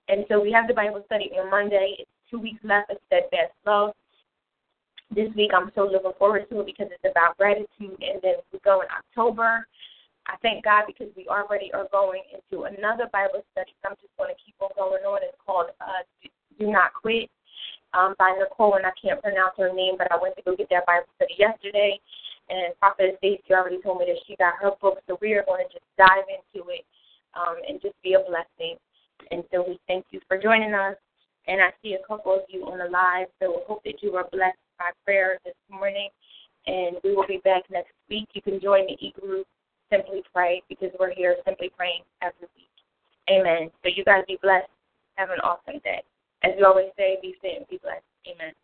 And 0.08 0.24
so 0.28 0.40
we 0.40 0.52
have 0.52 0.68
the 0.68 0.74
Bible 0.74 1.02
study 1.06 1.30
on 1.38 1.50
Monday. 1.50 1.96
It's 1.98 2.10
two 2.30 2.38
weeks 2.38 2.60
left 2.64 2.90
of 2.90 2.98
steadfast 3.06 3.52
love. 3.66 3.92
This 5.14 5.28
week 5.36 5.50
I'm 5.54 5.70
so 5.74 5.82
looking 5.84 6.12
forward 6.18 6.48
to 6.50 6.60
it 6.60 6.66
because 6.66 6.88
it's 6.90 7.10
about 7.10 7.36
gratitude, 7.36 7.68
and 7.80 8.20
then 8.22 8.34
we 8.52 8.58
go 8.64 8.80
in 8.80 8.88
October. 8.90 9.66
I 10.26 10.36
thank 10.42 10.64
God 10.64 10.84
because 10.86 11.08
we 11.16 11.26
already 11.26 11.72
are 11.72 11.88
going 11.90 12.22
into 12.30 12.64
another 12.64 13.10
Bible 13.12 13.42
study. 13.52 13.74
I'm 13.84 13.98
just 13.98 14.14
going 14.16 14.30
to 14.30 14.38
keep 14.38 14.54
on 14.60 14.70
going 14.76 15.02
on. 15.02 15.18
It's 15.22 15.36
called 15.44 15.70
uh, 15.80 16.02
Do 16.58 16.70
Not 16.70 16.94
Quit 16.94 17.28
um, 17.94 18.14
by 18.18 18.38
Nicole, 18.38 18.74
and 18.74 18.86
I 18.86 18.94
can't 19.00 19.20
pronounce 19.20 19.58
her 19.58 19.72
name, 19.74 19.94
but 19.98 20.10
I 20.12 20.16
went 20.20 20.36
to 20.36 20.42
go 20.42 20.54
get 20.54 20.70
that 20.70 20.86
Bible 20.86 21.10
study 21.16 21.34
yesterday. 21.38 21.98
And 22.50 22.74
Prophet 22.78 23.16
Stacy 23.18 23.50
already 23.50 23.82
told 23.82 23.98
me 23.98 24.06
that 24.06 24.22
she 24.26 24.36
got 24.36 24.54
her 24.60 24.72
book, 24.80 24.98
so 25.06 25.18
we 25.20 25.32
are 25.34 25.44
going 25.44 25.64
to 25.66 25.72
just 25.72 25.86
dive 25.98 26.26
into 26.30 26.68
it 26.70 26.84
um, 27.34 27.56
and 27.66 27.80
just 27.82 27.94
be 28.02 28.14
a 28.14 28.22
blessing. 28.22 28.78
And 29.30 29.42
so 29.50 29.64
we 29.66 29.78
thank 29.86 30.06
you 30.10 30.20
for 30.28 30.38
joining 30.38 30.74
us. 30.74 30.96
And 31.48 31.60
I 31.60 31.74
see 31.82 31.94
a 31.94 32.06
couple 32.06 32.34
of 32.34 32.42
you 32.48 32.62
on 32.66 32.78
the 32.78 32.86
live, 32.86 33.26
so 33.40 33.50
we 33.50 33.62
hope 33.66 33.82
that 33.84 34.02
you 34.02 34.14
are 34.14 34.28
blessed 34.30 34.58
by 34.78 34.90
prayer 35.04 35.38
this 35.44 35.58
morning. 35.68 36.08
And 36.66 36.96
we 37.02 37.16
will 37.16 37.26
be 37.26 37.40
back 37.42 37.62
next 37.70 37.94
week. 38.08 38.28
You 38.34 38.42
can 38.42 38.60
join 38.60 38.86
the 38.86 38.94
e 39.00 39.12
group 39.18 39.46
Simply 39.92 40.22
Pray 40.32 40.62
because 40.70 40.88
we're 40.98 41.12
here 41.12 41.36
simply 41.44 41.70
praying 41.76 42.00
every 42.22 42.48
week. 42.56 42.72
Amen. 43.28 43.70
So 43.84 43.90
you 43.94 44.04
guys 44.04 44.24
be 44.26 44.38
blessed. 44.42 44.72
Have 45.16 45.28
an 45.28 45.40
awesome 45.44 45.80
day. 45.84 46.02
As 46.42 46.52
we 46.56 46.64
always 46.64 46.88
say, 46.96 47.18
be 47.20 47.36
fit 47.42 47.58
and 47.58 47.68
be 47.68 47.78
blessed. 47.82 48.02
Amen. 48.26 48.54